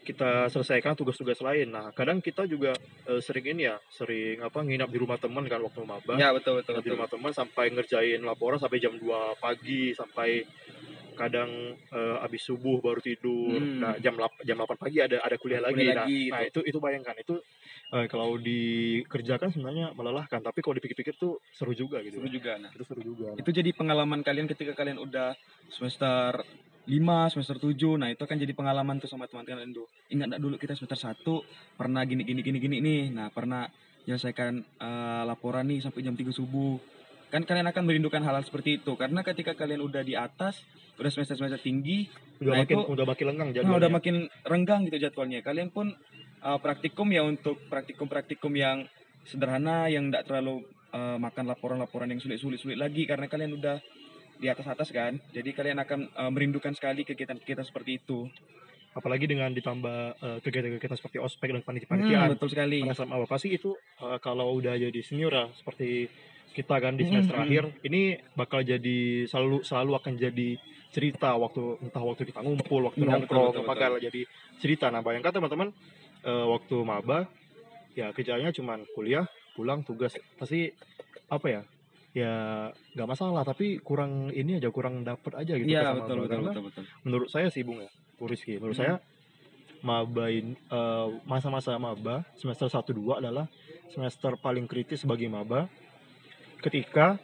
kita 0.05 0.47
selesaikan 0.47 0.93
tugas-tugas 0.93 1.41
lain 1.41 1.67
nah 1.67 1.89
kadang 1.91 2.21
kita 2.21 2.45
juga 2.45 2.71
eh, 3.03 3.19
sering 3.19 3.45
ini 3.51 3.65
ya 3.65 3.81
sering 3.89 4.39
apa 4.39 4.61
nginap 4.61 4.87
di 4.87 4.97
rumah 4.97 5.17
teman 5.17 5.43
kan 5.43 5.59
waktu 5.59 5.81
maba 5.81 6.13
Ya 6.15 6.29
betul 6.29 6.61
betul 6.61 6.77
di 6.77 6.85
betul. 6.85 6.93
rumah 6.93 7.09
teman 7.09 7.31
sampai 7.31 7.65
ngerjain 7.69 8.21
laporan 8.21 8.55
sampai 8.55 8.77
jam 8.77 8.93
2 8.93 9.03
pagi 9.35 9.91
sampai 9.91 10.45
kadang 11.15 11.47
eh, 11.73 12.15
habis 12.19 12.43
subuh 12.43 12.77
baru 12.77 12.99
tidur. 12.99 13.55
Hmm. 13.55 13.79
Nah, 13.79 13.95
jam 13.97 14.13
8 14.13 14.43
jam 14.43 14.59
8 14.59 14.75
pagi 14.75 14.99
ada 14.99 15.23
ada 15.23 15.39
kuliah, 15.39 15.63
Kuliah 15.63 15.95
lagi. 15.95 16.11
lagi, 16.11 16.21
Nah, 16.27 16.33
nah, 16.35 16.41
itu 16.43 16.59
itu 16.61 16.75
bayangkan 16.77 17.15
itu 17.15 17.39
eh, 17.95 18.05
kalau 18.05 18.35
dikerjakan 18.35 19.47
sebenarnya 19.49 19.95
melelahkan, 19.95 20.43
tapi 20.43 20.59
kalau 20.59 20.75
dipikir-pikir 20.75 21.15
tuh 21.15 21.39
seru 21.49 21.71
juga 21.71 22.03
gitu. 22.03 22.19
Seru 22.19 22.27
juga. 22.27 22.59
Nah, 22.59 22.67
Itu 22.67 22.83
seru 22.83 22.99
juga. 22.99 23.31
itu 23.31 23.47
jadi 23.49 23.71
pengalaman 23.71 24.19
kalian 24.21 24.43
ketika 24.45 24.75
kalian 24.75 24.99
udah 24.99 25.31
semester 25.71 26.43
5, 26.85 27.33
semester 27.33 27.57
7. 27.57 27.97
Nah, 27.97 28.13
itu 28.13 28.21
akan 28.21 28.37
jadi 28.37 28.53
pengalaman 28.53 29.01
tuh 29.01 29.09
sama 29.09 29.25
teman-teman 29.25 29.57
kalian 29.57 29.73
tuh. 29.73 29.89
Ingat 30.09 30.25
nggak 30.35 30.41
dulu 30.41 30.55
kita 30.57 30.77
semester 30.77 30.97
1 30.97 31.41
pernah 31.75 32.05
gini 32.05 32.21
gini 32.21 32.41
gini 32.45 32.57
gini 32.61 32.77
nih. 32.81 33.03
Nah, 33.09 33.27
pernah 33.33 33.65
menyelesaikan 34.05 34.53
eh, 34.61 35.23
laporan 35.25 35.65
nih 35.65 35.81
sampai 35.81 36.05
jam 36.05 36.13
3 36.13 36.29
subuh. 36.29 36.77
Kan 37.33 37.41
kalian 37.43 37.65
akan 37.65 37.83
merindukan 37.89 38.21
hal-hal 38.21 38.45
seperti 38.45 38.77
itu 38.79 38.93
karena 38.93 39.25
ketika 39.25 39.57
kalian 39.57 39.81
udah 39.81 40.05
di 40.05 40.13
atas, 40.13 40.61
udah 41.01 41.09
semester-semester 41.09 41.57
tinggi, 41.59 42.05
udah 42.37 42.53
nah, 42.53 42.61
makin 42.63 42.75
itu- 42.77 42.89
udah 42.93 43.05
makin 43.09 43.25
lenggang 43.33 43.49
Nah, 43.49 43.55
jadwalnya. 43.57 43.79
udah 43.81 43.89
makin 43.89 44.15
renggang 44.45 44.81
gitu 44.85 44.97
jadwalnya. 45.01 45.39
Kalian 45.41 45.69
pun 45.73 45.89
uh, 46.45 46.59
praktikum 46.61 47.09
ya 47.09 47.25
untuk 47.25 47.57
praktikum-praktikum 47.67 48.53
yang 48.53 48.85
sederhana 49.25 49.89
yang 49.89 50.13
tidak 50.13 50.29
terlalu 50.29 50.61
uh, 50.93 51.17
makan 51.17 51.49
laporan-laporan 51.49 52.13
yang 52.13 52.21
sulit-sulit 52.21 52.61
sulit 52.61 52.77
lagi 52.77 53.09
karena 53.09 53.25
kalian 53.25 53.57
udah 53.57 53.81
di 54.35 54.47
atas-atas 54.47 54.89
kan. 54.89 55.17
Jadi 55.31 55.49
kalian 55.51 55.79
akan 55.79 55.99
uh, 56.11 56.31
merindukan 56.31 56.71
sekali 56.71 57.03
kegiatan-kegiatan 57.03 57.63
seperti 57.63 57.99
itu. 57.99 58.27
Apalagi 58.91 59.27
dengan 59.27 59.51
ditambah 59.51 59.99
eh, 60.15 60.39
kegiatan-kegiatan 60.39 60.95
seperti 60.95 61.19
ospek 61.19 61.51
dan 61.51 61.59
Hmm, 61.59 61.67
panitia-panitiaan. 61.67 62.31
betul 62.31 62.47
sekali. 62.47 62.79
pada 62.79 63.03
awal 63.05 63.27
pasti 63.27 63.51
itu 63.51 63.75
eh, 63.75 64.19
kalau 64.19 64.55
udah 64.55 64.71
jadi 64.71 64.99
senior 65.03 65.35
ya 65.35 65.45
seperti 65.51 66.07
kita 66.55 66.79
kan 66.79 66.95
di 66.95 67.03
semester 67.03 67.35
Mm, 67.35 67.39
mm. 67.39 67.45
akhir 67.45 67.63
ini 67.83 68.01
bakal 68.31 68.63
jadi 68.63 69.27
selalu 69.27 69.67
selalu 69.67 69.91
akan 69.99 70.13
jadi 70.15 70.49
cerita 70.87 71.35
waktu 71.35 71.83
entah 71.83 71.99
waktu 71.99 72.23
kita 72.23 72.39
ngumpul 72.39 72.87
waktu 72.87 73.03
Iya, 73.03 73.19
betul, 73.19 73.35
nongkrong 73.51 73.67
bakal 73.67 73.91
jadi 73.99 74.21
cerita 74.55 74.87
nah 74.87 75.03
bayangkan 75.03 75.35
teman-teman 75.35 75.75
eh, 76.23 76.45
waktu 76.47 76.75
maba 76.79 77.27
ya 77.91 78.15
kerjanya 78.15 78.55
cuman 78.55 78.87
kuliah 78.95 79.27
pulang 79.51 79.83
tugas 79.83 80.15
pasti 80.39 80.71
apa 81.27 81.47
ya 81.51 81.61
ya 82.15 82.71
nggak 82.95 83.09
masalah 83.11 83.43
tapi 83.43 83.83
kurang 83.83 84.31
ini 84.31 84.55
aja 84.55 84.71
kurang 84.71 85.03
dapet 85.03 85.35
aja 85.35 85.59
gitu 85.59 85.67
kesan 85.67 85.99
betul 85.99 86.17
betul 86.23 86.27
Karena 86.31 86.47
betul 86.47 86.63
betul. 86.71 86.83
menurut 87.03 87.27
saya 87.27 87.51
sih 87.51 87.67
Bung 87.67 87.83
ya, 87.83 87.91
Bu 88.15 88.31
Rizky, 88.31 88.55
menurut 88.55 88.79
Hmm. 88.79 88.83
saya 88.87 88.95
maba 89.83 90.31
in- 90.31 90.55
eh, 90.57 91.07
masa-masa 91.27 91.75
maba 91.75 92.23
semester 92.39 92.71
1 92.71 92.95
2 92.95 93.19
adalah 93.19 93.51
semester 93.91 94.39
paling 94.39 94.63
kritis 94.65 95.03
bagi 95.03 95.27
maba 95.27 95.67
ketika 96.63 97.19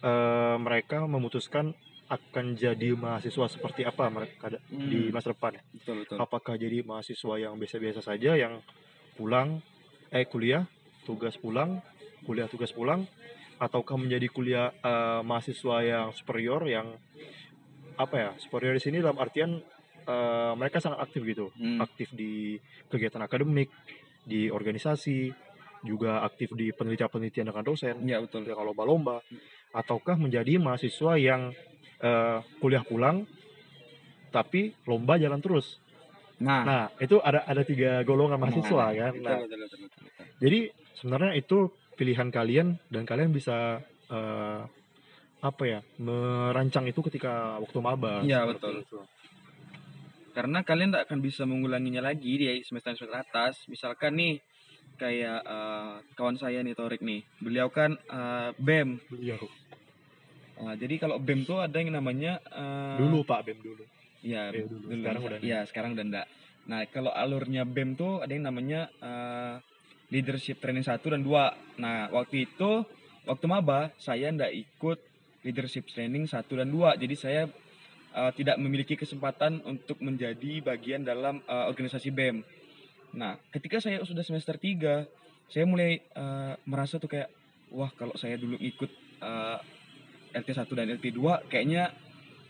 eh, 0.00 0.56
mereka 0.56 1.04
memutuskan 1.04 1.76
akan 2.06 2.54
jadi 2.54 2.94
mahasiswa 2.94 3.50
seperti 3.50 3.82
apa 3.82 4.06
mereka 4.08 4.48
ada 4.48 4.58
di 4.70 5.10
Hmm, 5.10 5.12
masa 5.12 5.34
depan. 5.34 5.58
betul 5.74 6.06
betul. 6.06 6.16
Apakah 6.22 6.54
jadi 6.54 6.86
mahasiswa 6.86 7.34
yang 7.36 7.58
biasa-biasa 7.58 8.00
saja 8.00 8.38
yang 8.38 8.62
pulang 9.18 9.58
eh 10.08 10.22
kuliah, 10.24 10.64
tugas 11.02 11.34
pulang, 11.36 11.82
kuliah 12.22 12.46
tugas 12.46 12.70
pulang 12.70 13.04
ataukah 13.56 13.96
menjadi 13.96 14.26
kuliah 14.28 14.68
eh, 14.72 15.20
mahasiswa 15.24 15.76
yang 15.82 16.08
superior 16.12 16.62
yang 16.68 16.96
apa 17.96 18.14
ya? 18.16 18.30
Superior 18.36 18.76
di 18.76 18.82
sini 18.82 19.00
dalam 19.00 19.16
artian 19.16 19.60
eh, 20.06 20.52
mereka 20.56 20.80
sangat 20.80 21.00
aktif 21.04 21.24
gitu. 21.24 21.48
Hmm, 21.56 21.80
Aktif 21.80 22.12
di 22.12 22.60
kegiatan 22.92 23.20
akademik, 23.24 23.72
di 24.28 24.52
organisasi, 24.52 25.32
juga 25.86 26.26
aktif 26.26 26.50
di 26.58 26.74
penelitian-penelitian 26.74 27.46
dengan 27.46 27.62
dosen 27.62 27.94
Iya 28.02 28.18
betul. 28.26 28.42
ya 28.42 28.58
kalau 28.58 28.74
lomba-lomba 28.74 29.22
ataukah 29.70 30.18
menjadi 30.18 30.58
mahasiswa 30.58 31.14
yang 31.14 31.54
eh, 32.02 32.38
kuliah 32.58 32.82
pulang 32.82 33.22
tapi 34.34 34.74
lomba 34.84 35.16
jalan 35.16 35.38
terus 35.38 35.78
Nah, 36.36 36.68
nah 36.68 36.84
itu 37.00 37.16
ada 37.24 37.48
ada 37.48 37.64
tiga 37.64 38.04
golongan 38.04 38.36
mahasiswa 38.36 38.76
nah, 38.76 38.92
kan 38.92 39.12
nah 39.24 39.40
betul, 39.40 39.56
betul, 39.56 39.58
betul, 39.64 39.78
betul. 39.88 40.24
jadi 40.36 40.58
sebenarnya 41.00 41.32
itu 41.32 41.58
pilihan 41.96 42.28
kalian 42.28 42.76
dan 42.86 43.02
kalian 43.02 43.32
bisa 43.32 43.80
eh, 44.06 44.60
apa 45.38 45.62
ya 45.64 45.80
merancang 45.96 46.84
itu 46.84 47.00
ketika 47.02 47.56
waktu 47.58 47.78
maba 47.78 48.20
Iya, 48.20 48.44
betul. 48.44 48.80
itu. 48.80 49.00
karena 50.32 50.60
kalian 50.60 50.92
tidak 50.92 51.08
akan 51.08 51.20
bisa 51.20 51.42
mengulanginya 51.42 52.04
lagi 52.04 52.36
di 52.36 52.44
semester 52.60 52.92
semester 52.92 53.16
atas 53.16 53.64
misalkan 53.66 54.12
nih 54.14 54.34
kayak 54.96 55.40
eh, 55.40 55.94
kawan 56.12 56.36
saya 56.36 56.60
nih 56.60 56.72
Torik 56.72 57.00
nih 57.00 57.24
beliau 57.40 57.68
kan 57.68 57.96
eh, 57.96 58.50
BEM 58.56 59.00
Iya. 59.16 59.36
Eh, 60.56 60.74
jadi 60.76 60.94
kalau 60.96 61.16
BEM 61.16 61.44
tuh 61.44 61.60
ada 61.60 61.76
yang 61.76 61.88
namanya 61.90 62.36
eh, 62.46 62.96
dulu 62.96 63.24
pak 63.24 63.44
bem 63.44 63.60
dulu 63.60 63.84
ya 64.20 64.52
Eh, 64.52 64.64
dulu. 64.64 64.88
dulu. 64.88 65.00
Sekarang 65.00 65.20
udah 65.22 65.38
ya 65.40 65.58
sekarang 65.64 65.90
udah 65.92 66.04
enggak 66.04 66.28
nah 66.66 66.80
kalau 66.90 67.12
alurnya 67.12 67.62
BEM 67.62 67.94
tuh 67.94 68.20
ada 68.20 68.32
yang 68.32 68.44
namanya 68.44 68.92
eh, 68.98 69.54
leadership 70.10 70.62
training 70.62 70.86
1 70.86 70.98
dan 71.02 71.22
2 71.22 71.82
nah 71.82 72.08
waktu 72.14 72.46
itu 72.46 72.86
waktu 73.26 73.44
maba 73.50 73.90
saya 73.98 74.30
ndak 74.30 74.54
ikut 74.54 74.98
leadership 75.42 75.86
training 75.90 76.26
1 76.26 76.46
dan 76.46 76.68
2 76.70 77.02
jadi 77.02 77.14
saya 77.18 77.42
eh, 78.14 78.30
tidak 78.34 78.56
memiliki 78.58 78.94
kesempatan 78.94 79.62
untuk 79.66 79.98
menjadi 80.02 80.62
bagian 80.62 81.02
dalam 81.06 81.42
eh, 81.42 81.64
organisasi 81.70 82.10
BEM. 82.14 82.42
Nah 83.18 83.38
ketika 83.50 83.82
saya 83.82 84.02
sudah 84.02 84.22
semester 84.22 84.58
3 84.58 85.50
saya 85.50 85.64
mulai 85.66 86.02
eh, 86.02 86.54
merasa 86.66 86.98
tuh 86.98 87.10
kayak 87.10 87.30
wah 87.74 87.90
kalau 87.94 88.14
saya 88.14 88.38
dulu 88.38 88.58
ikut 88.58 88.90
eh, 89.22 89.58
LT1 90.36 90.70
dan 90.74 90.86
LT2 90.98 91.50
kayaknya 91.50 91.94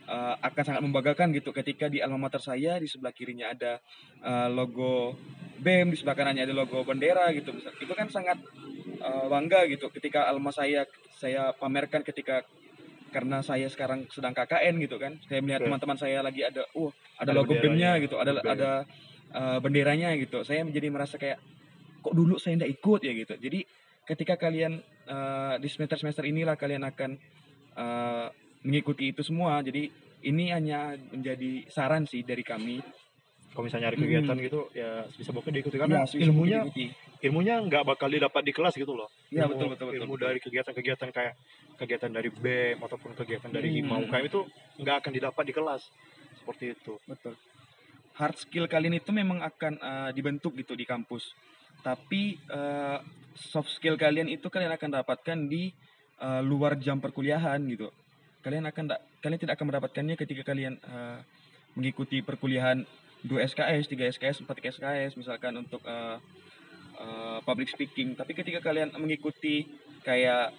eh, 0.07 0.35
akan 0.39 0.63
sangat 0.63 0.81
membanggakan 0.81 1.35
gitu 1.35 1.51
ketika 1.51 1.91
di 1.91 1.99
alma 1.99 2.27
mater 2.27 2.39
saya 2.39 2.79
di 2.79 2.87
sebelah 2.87 3.11
kirinya 3.11 3.51
ada 3.51 3.83
eh, 4.23 4.47
logo 4.49 5.13
BEM 5.59 5.91
di 5.91 5.97
sebelah 5.99 6.15
kanannya 6.15 6.47
ada 6.47 6.55
logo 6.55 6.81
bendera 6.87 7.29
gitu. 7.35 7.51
Itu 7.83 7.93
kan 7.93 8.07
sangat 8.07 8.39
eh, 9.03 9.25
bangga 9.27 9.67
gitu 9.67 9.91
ketika 9.91 10.31
alma 10.31 10.49
saya 10.55 10.87
saya 11.17 11.51
pamerkan 11.51 12.05
ketika 12.05 12.45
karena 13.09 13.39
saya 13.41 13.67
sekarang 13.71 14.05
sedang 14.11 14.35
KKN 14.35 14.75
gitu 14.83 14.95
kan. 14.99 15.15
Saya 15.27 15.39
melihat 15.43 15.67
teman-teman 15.67 15.97
saya 15.97 16.23
lagi 16.23 16.43
ada 16.43 16.63
uh 16.75 16.91
ada, 17.17 17.31
Ada 17.33 17.37
logo 17.37 17.53
BEM-nya 17.57 17.91
gitu 18.03 18.15
ada 18.19 18.31
BEM. 18.39 18.53
ada 18.53 18.71
eh, 19.33 19.57
benderanya 19.59 20.13
gitu. 20.15 20.43
Saya 20.47 20.63
menjadi 20.63 20.87
merasa 20.91 21.15
kayak 21.19 21.39
kok 22.03 22.13
dulu 22.13 22.39
saya 22.39 22.61
tidak 22.61 22.71
ikut 22.77 23.01
ya? 23.03 23.13
gitu. 23.17 23.33
Jadi 23.35 23.59
ketika 24.07 24.39
kalian 24.39 24.79
eh, 25.07 25.55
di 25.59 25.67
semester 25.67 25.97
semester 25.99 26.23
inilah 26.23 26.55
kalian 26.55 26.83
akan 26.85 27.11
eh, 27.75 28.27
mengikuti 28.67 29.09
itu 29.09 29.23
semua. 29.23 29.63
Jadi 29.63 29.87
ini 30.21 30.51
hanya 30.51 30.91
menjadi 31.07 31.63
saran 31.67 32.03
sih 32.03 32.21
dari 32.21 32.43
kami. 32.43 32.83
Kalau 33.47 33.63
misalnya 33.63 33.89
ada 33.89 33.97
Hmm. 33.97 34.05
kegiatan 34.05 34.37
gitu 34.37 34.59
ya 34.71 34.89
bisa 35.09 35.31
bakal 35.31 35.49
diikuti 35.49 35.77
karena 35.79 35.95
Ya, 35.95 36.05
sebisa 36.05 36.29
ilmunya 36.29 36.59
mungkin 36.61 36.77
diikuti. 36.77 37.25
ilmunya 37.25 37.55
nggak 37.63 37.83
bakal 37.87 38.07
didapat 38.07 38.41
di 38.43 38.53
kelas 38.53 38.73
gitu 38.75 38.93
loh. 38.93 39.09
Ya 39.29 39.43
ilmu, 39.43 39.55
betul 39.55 39.67
betul 39.71 39.85
betul 39.87 39.97
ilmu 39.97 40.13
betul. 40.13 40.25
dari 40.27 40.39
kegiatan-kegiatan 40.39 41.09
kayak 41.09 41.33
kegiatan 41.75 42.11
dari 42.11 42.29
BEM 42.29 42.77
ataupun 42.77 43.11
kegiatan 43.15 43.49
dari 43.49 43.67
Hmm. 43.71 43.77
hima 43.79 43.95
UKM 43.99 44.25
itu 44.25 44.39
nggak 44.77 44.95
akan 44.99 45.11
didapat 45.11 45.43
di 45.43 45.53
kelas. 45.53 45.81
Seperti 46.37 46.65
itu. 46.71 46.93
Betul. 47.03 47.33
Hard 48.13 48.37
skill 48.37 48.65
kalian 48.65 48.93
itu 48.93 49.09
memang 49.11 49.41
akan 49.41 49.73
eh, 49.75 50.09
dibentuk 50.11 50.53
gitu 50.53 50.73
di 50.73 50.85
kampus. 50.85 51.33
Tapi 51.79 52.37
eh, 52.37 52.97
soft 53.33 53.69
skill 53.71 53.95
kalian 53.95 54.27
itu 54.27 54.49
kalian 54.49 54.69
akan 54.71 54.89
dapatkan 54.97 55.37
di 55.45 55.73
eh, 56.17 56.41
luar 56.43 56.77
jam 56.77 56.97
perkuliahan 56.97 57.57
gitu 57.65 57.89
kalian 58.47 58.63
akan 58.65 58.85
da- 58.87 59.03
kalian 59.19 59.35
tidak 59.37 59.59
akan 59.59 59.67
mendapatkannya 59.67 60.15
ketika 60.15 60.47
kalian 60.47 60.79
eh, 60.79 61.19
mengikuti 61.75 62.23
perkuliahan 62.23 62.87
2 63.21 63.27
SKS, 63.43 63.91
3 63.91 64.13
SKS, 64.15 64.37
4 64.47 64.71
SKS 64.71 65.11
misalkan 65.15 65.51
untuk 65.57 65.83
eh, 65.83 66.15
eh, 66.95 67.39
public 67.43 67.67
speaking 67.67 68.15
tapi 68.15 68.31
ketika 68.31 68.63
kalian 68.63 68.95
mengikuti 68.95 69.67
kayak 70.01 70.55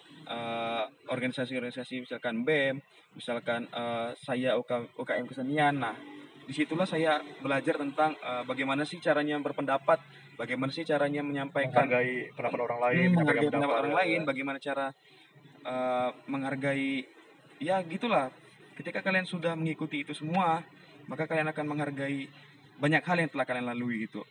organisasi-organisasi 1.09 2.05
misalkan 2.05 2.44
BEM 2.44 2.77
misalkan 3.16 3.64
eh, 3.66 4.12
saya 4.14 4.55
UK, 4.55 4.92
UKM 4.94 5.24
kesenian 5.24 5.81
nah 5.81 5.96
di 6.44 6.53
situlah 6.53 6.85
saya 6.85 7.16
belajar 7.40 7.77
tentang 7.77 8.12
eh, 8.14 8.44
bagaimana 8.44 8.85
sih 8.85 9.01
caranya 9.01 9.40
berpendapat 9.40 9.96
bagaimana 10.37 10.68
sih 10.68 10.85
caranya 10.85 11.24
menyampaikan 11.24 11.88
menghargai 11.88 12.29
pendapat 12.33 12.61
orang 12.61 12.81
lain 12.85 13.09
Hmm, 13.09 13.16
menghargai 13.16 13.48
pendapat 13.48 13.77
orang 13.79 13.90
ya. 13.90 13.98
lain, 14.05 14.20
bagaimana 14.22 14.59
cara 14.59 14.87
eh, 15.64 16.11
menghargai 16.29 16.87
ya 17.59 17.83
gitulah. 17.85 18.31
Ketika 18.79 19.03
kalian 19.03 19.27
sudah 19.27 19.59
mengikuti 19.59 20.07
itu 20.07 20.14
semua, 20.14 20.62
maka 21.11 21.27
kalian 21.27 21.51
akan 21.51 21.64
menghargai 21.66 22.31
banyak 22.79 23.03
hal 23.03 23.16
yang 23.18 23.31
telah 23.31 23.47
kalian 23.47 23.66
lalui 23.66 24.07
gitu. 24.07 24.23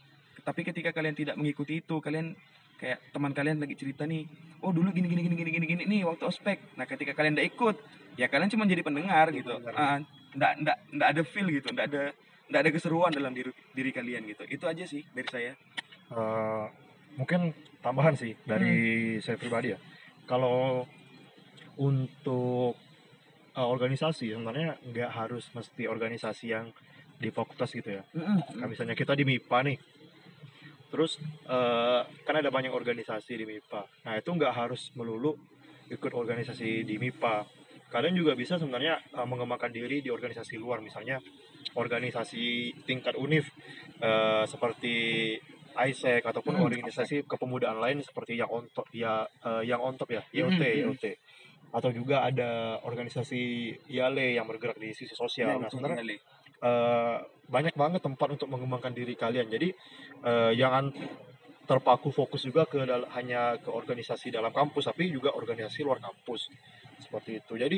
Tapi 0.47 0.63
ketika 0.63 0.95
kalian 0.95 1.11
tidak 1.11 1.35
mengikuti 1.35 1.83
itu, 1.83 1.99
kalian 1.99 2.31
kayak 2.79 3.11
teman 3.11 3.35
kalian 3.35 3.59
lagi 3.59 3.75
cerita 3.75 4.07
nih, 4.07 4.23
oh 4.63 4.71
dulu 4.71 4.95
gini 4.95 5.11
gini 5.11 5.27
gini 5.27 5.35
gini 5.35 5.51
gini 5.51 5.65
gini 5.67 5.83
nih 5.83 6.01
waktu 6.07 6.23
ospek. 6.23 6.79
Nah 6.79 6.87
ketika 6.87 7.11
kalian 7.11 7.35
tidak 7.35 7.51
ikut, 7.51 7.75
ya 8.15 8.31
kalian 8.31 8.47
cuma 8.47 8.63
jadi 8.63 8.85
pendengar 8.85 9.27
gitu. 9.35 9.51
Ah, 9.75 9.99
ndak 10.31 10.51
ndak 10.63 10.77
ndak 10.95 11.07
ada 11.11 11.21
feel 11.27 11.51
gitu, 11.51 11.67
ndak 11.75 11.91
ada 11.91 12.03
ndak 12.47 12.59
ada 12.63 12.69
keseruan 12.71 13.11
dalam 13.11 13.35
diri 13.35 13.51
diri 13.75 13.91
kalian 13.91 14.23
gitu. 14.31 14.47
Itu 14.47 14.63
aja 14.71 14.87
sih 14.87 15.03
dari 15.11 15.27
saya. 15.27 15.51
Eh, 16.07 16.65
mungkin 17.19 17.51
tambahan 17.83 18.15
sih 18.15 18.31
dari 18.47 19.17
saya 19.19 19.35
pribadi 19.35 19.75
ya. 19.75 19.79
Kalau 20.23 20.87
untuk 21.75 22.86
eh, 23.57 23.67
organisasi 23.67 24.29
sebenarnya 24.29 24.77
nggak 24.85 25.11
harus 25.11 25.49
mesti 25.57 25.89
organisasi 25.89 26.45
yang 26.53 26.69
di 27.17 27.33
fakultas 27.33 27.73
gitu 27.73 27.97
ya. 27.97 28.05
Kayak 28.13 28.69
misalnya 28.69 28.93
kita 28.93 29.17
di 29.17 29.25
MIPA 29.25 29.57
nih, 29.65 29.77
terus 30.93 31.17
eh, 31.49 32.01
kan 32.05 32.35
ada 32.37 32.53
banyak 32.53 32.69
organisasi 32.69 33.33
di 33.33 33.45
MIPA. 33.49 33.81
Nah 34.05 34.13
itu 34.13 34.29
nggak 34.29 34.53
harus 34.53 34.93
melulu 34.93 35.33
ikut 35.89 36.13
organisasi 36.13 36.85
di 36.85 36.95
MIPA. 37.01 37.57
Kalian 37.87 38.19
juga 38.19 38.37
bisa 38.37 38.61
sebenarnya 38.61 39.01
eh, 39.01 39.27
mengembangkan 39.27 39.73
diri 39.73 40.05
di 40.05 40.13
organisasi 40.13 40.61
luar, 40.61 40.79
misalnya 40.85 41.17
organisasi 41.73 42.77
tingkat 42.85 43.17
univ 43.17 43.49
eh, 43.97 44.45
seperti 44.45 44.95
ISEC 45.77 46.25
ataupun 46.25 46.57
Hmm, 46.57 46.65
organisasi 46.65 47.29
kepemudaan 47.29 47.77
lain 47.77 48.01
seperti 48.01 48.41
yang 48.41 48.49
on 48.49 48.65
top 48.73 48.89
ya 48.89 49.29
eh, 49.45 49.63
yang 49.69 49.81
on 49.81 49.93
top 49.93 50.09
ya 50.09 50.21
IoT 50.33 50.57
hmm. 50.57 50.79
IoT 50.81 51.05
atau 51.71 51.89
juga 51.91 52.23
ada 52.23 52.79
organisasi 52.83 53.41
IALE 53.91 54.39
yang 54.39 54.47
bergerak 54.47 54.79
di 54.79 54.95
sisi 54.95 55.13
sosial. 55.13 55.59
Ya, 55.59 55.67
nah 55.67 55.69
sebenarnya 55.69 56.03
eh, 56.63 57.17
banyak 57.47 57.75
banget 57.75 58.01
tempat 58.03 58.27
untuk 58.39 58.47
mengembangkan 58.51 58.95
diri 58.95 59.13
kalian. 59.19 59.47
Jadi 59.51 59.75
eh, 60.23 60.51
jangan 60.55 60.91
terpaku 61.67 62.15
fokus 62.15 62.47
juga 62.47 62.63
ke 62.63 62.79
hanya 63.11 63.59
ke 63.59 63.67
organisasi 63.67 64.31
dalam 64.31 64.55
kampus, 64.55 64.87
tapi 64.87 65.11
juga 65.11 65.35
organisasi 65.35 65.83
luar 65.83 65.99
kampus 65.99 66.47
seperti 67.03 67.43
itu. 67.43 67.53
Jadi 67.59 67.77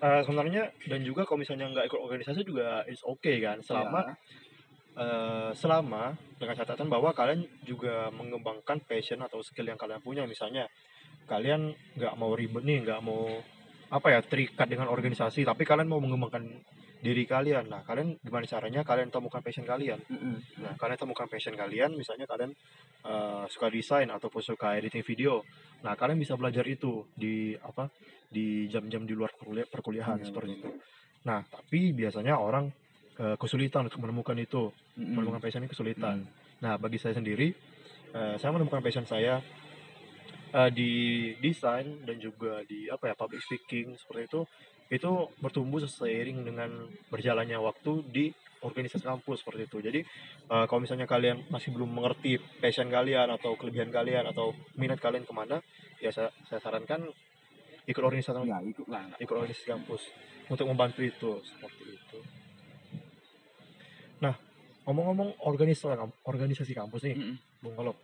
eh, 0.00 0.20
sebenarnya 0.22 0.70
dan 0.86 1.02
juga 1.02 1.26
kalau 1.26 1.42
misalnya 1.42 1.66
nggak 1.74 1.90
ikut 1.90 2.00
organisasi 2.00 2.40
juga 2.46 2.86
is 2.86 3.02
okay 3.02 3.42
kan, 3.42 3.58
selama 3.66 4.00
Ya. 4.06 4.14
eh, 5.02 5.50
selama 5.58 6.14
dengan 6.38 6.54
catatan 6.54 6.86
bahwa 6.86 7.10
kalian 7.10 7.46
juga 7.66 8.10
mengembangkan 8.14 8.78
passion 8.86 9.18
atau 9.22 9.42
skill 9.42 9.66
yang 9.66 9.78
kalian 9.78 10.02
punya. 10.02 10.22
Misalnya 10.26 10.70
kalian 11.30 11.70
nggak 11.94 12.14
mau 12.18 12.34
ribet 12.34 12.66
nih, 12.66 12.82
nggak 12.82 13.00
mau 13.06 13.38
apa 13.90 14.06
ya 14.10 14.20
terikat 14.26 14.66
dengan 14.66 14.90
organisasi, 14.90 15.46
tapi 15.46 15.62
kalian 15.62 15.86
mau 15.86 16.02
mengembangkan 16.02 16.42
diri 17.00 17.24
kalian. 17.24 17.70
Nah, 17.70 17.80
kalian 17.86 18.18
gimana 18.20 18.44
caranya 18.44 18.84
kalian 18.84 19.08
temukan 19.08 19.40
passion 19.40 19.64
kalian? 19.64 19.98
Nah, 20.60 20.74
kalian 20.76 20.98
temukan 21.00 21.26
passion 21.26 21.56
kalian, 21.56 21.96
misalnya 21.96 22.26
kalian 22.28 22.52
eh, 23.00 23.44
suka 23.48 23.66
desain 23.72 24.10
ataupun 24.10 24.42
suka 24.44 24.76
editing 24.76 25.06
video. 25.06 25.42
Nah, 25.80 25.96
kalian 25.96 26.20
bisa 26.20 26.36
belajar 26.36 26.66
itu 26.68 27.08
di 27.16 27.56
apa? 27.56 27.88
Di 28.30 28.68
jam-jam 28.68 29.08
di 29.08 29.14
luar 29.16 29.32
perkuliah- 29.34 29.66
perkuliahan 29.66 30.20
Iya, 30.20 30.26
seperti 30.28 30.52
itu. 30.60 30.70
Nah, 31.26 31.40
tapi 31.48 31.96
biasanya 31.96 32.36
orang 32.36 32.68
eh, 33.20 33.36
kesulitan 33.36 33.84
untuk 33.88 34.00
menemukan 34.00 34.36
itu, 34.40 34.72
Mm-mm. 34.96 35.12
menemukan 35.12 35.40
passion 35.44 35.60
ini 35.60 35.68
kesulitan. 35.68 36.24
Hmm. 36.24 36.32
Nah, 36.64 36.80
bagi 36.80 36.96
saya 36.96 37.12
sendiri, 37.12 37.52
eh, 38.16 38.34
saya 38.40 38.50
menemukan 38.56 38.80
passion 38.80 39.04
saya 39.04 39.44
eh, 40.50 40.70
di 40.74 40.92
desain 41.38 42.02
dan 42.06 42.16
juga 42.18 42.62
di 42.66 42.90
apa 42.90 43.10
ya 43.10 43.14
public 43.14 43.40
speaking 43.42 43.94
seperti 43.98 44.22
itu 44.30 44.40
itu 44.90 45.10
bertumbuh 45.38 45.78
seiring 45.86 46.42
dengan 46.42 46.70
berjalannya 47.14 47.58
waktu 47.62 47.92
di 48.10 48.26
organisasi 48.60 49.06
kampus 49.06 49.40
seperti 49.40 49.70
itu. 49.70 49.78
Jadi 49.80 50.00
eh, 50.50 50.64
kalau 50.66 50.80
misalnya 50.82 51.06
kalian 51.06 51.46
masih 51.48 51.72
belum 51.72 51.88
mengerti 51.88 52.36
passion 52.60 52.90
kalian 52.90 53.30
atau 53.38 53.56
kelebihan 53.56 53.88
kalian 53.88 54.28
atau 54.28 54.52
minat 54.76 54.98
kalian 55.00 55.24
ke 55.24 55.32
mana, 55.32 55.62
ya 56.02 56.10
saya, 56.12 56.28
saya 56.50 56.60
sarankan 56.60 57.06
ikut 57.88 58.02
organisasi 58.04 58.46
Ya, 58.46 58.60
ikutlah. 58.62 59.02
ikut 59.18 59.34
organisasi 59.34 59.66
kampus 59.66 60.02
untuk 60.50 60.66
membantu 60.68 61.00
itu 61.02 61.40
seperti 61.46 61.96
itu. 61.96 62.18
Nah, 64.20 64.36
ngomong-ngomong 64.84 65.40
organisasi 65.48 65.96
organisasi 66.28 66.72
kampus 66.76 67.08
nih, 67.08 67.16
Mm-mm. 67.16 67.36
Bung 67.64 67.74
Kolop, 67.74 67.96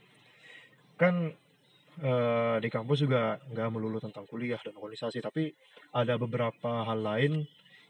kan 0.97 1.35
eh, 2.03 2.57
di 2.61 2.69
kampus 2.69 3.05
juga 3.05 3.41
nggak 3.53 3.69
melulu 3.73 3.99
tentang 4.03 4.25
kuliah 4.29 4.61
dan 4.61 4.77
organisasi, 4.77 5.23
tapi 5.25 5.53
ada 5.93 6.17
beberapa 6.21 6.85
hal 6.85 7.01
lain 7.01 7.33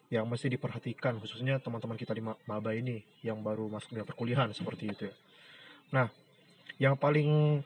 yang 0.07 0.31
mesti 0.31 0.47
diperhatikan, 0.47 1.19
khususnya 1.19 1.59
teman-teman 1.59 1.99
kita 1.99 2.14
di 2.14 2.23
ma- 2.23 2.38
maba 2.47 2.71
ini 2.71 3.03
yang 3.27 3.42
baru 3.42 3.66
masuk 3.66 3.95
dunia 3.95 4.07
perkuliahan 4.07 4.55
seperti 4.55 4.85
itu 4.87 5.03
ya. 5.11 5.14
Nah, 5.90 6.07
yang 6.79 6.95
paling 6.95 7.62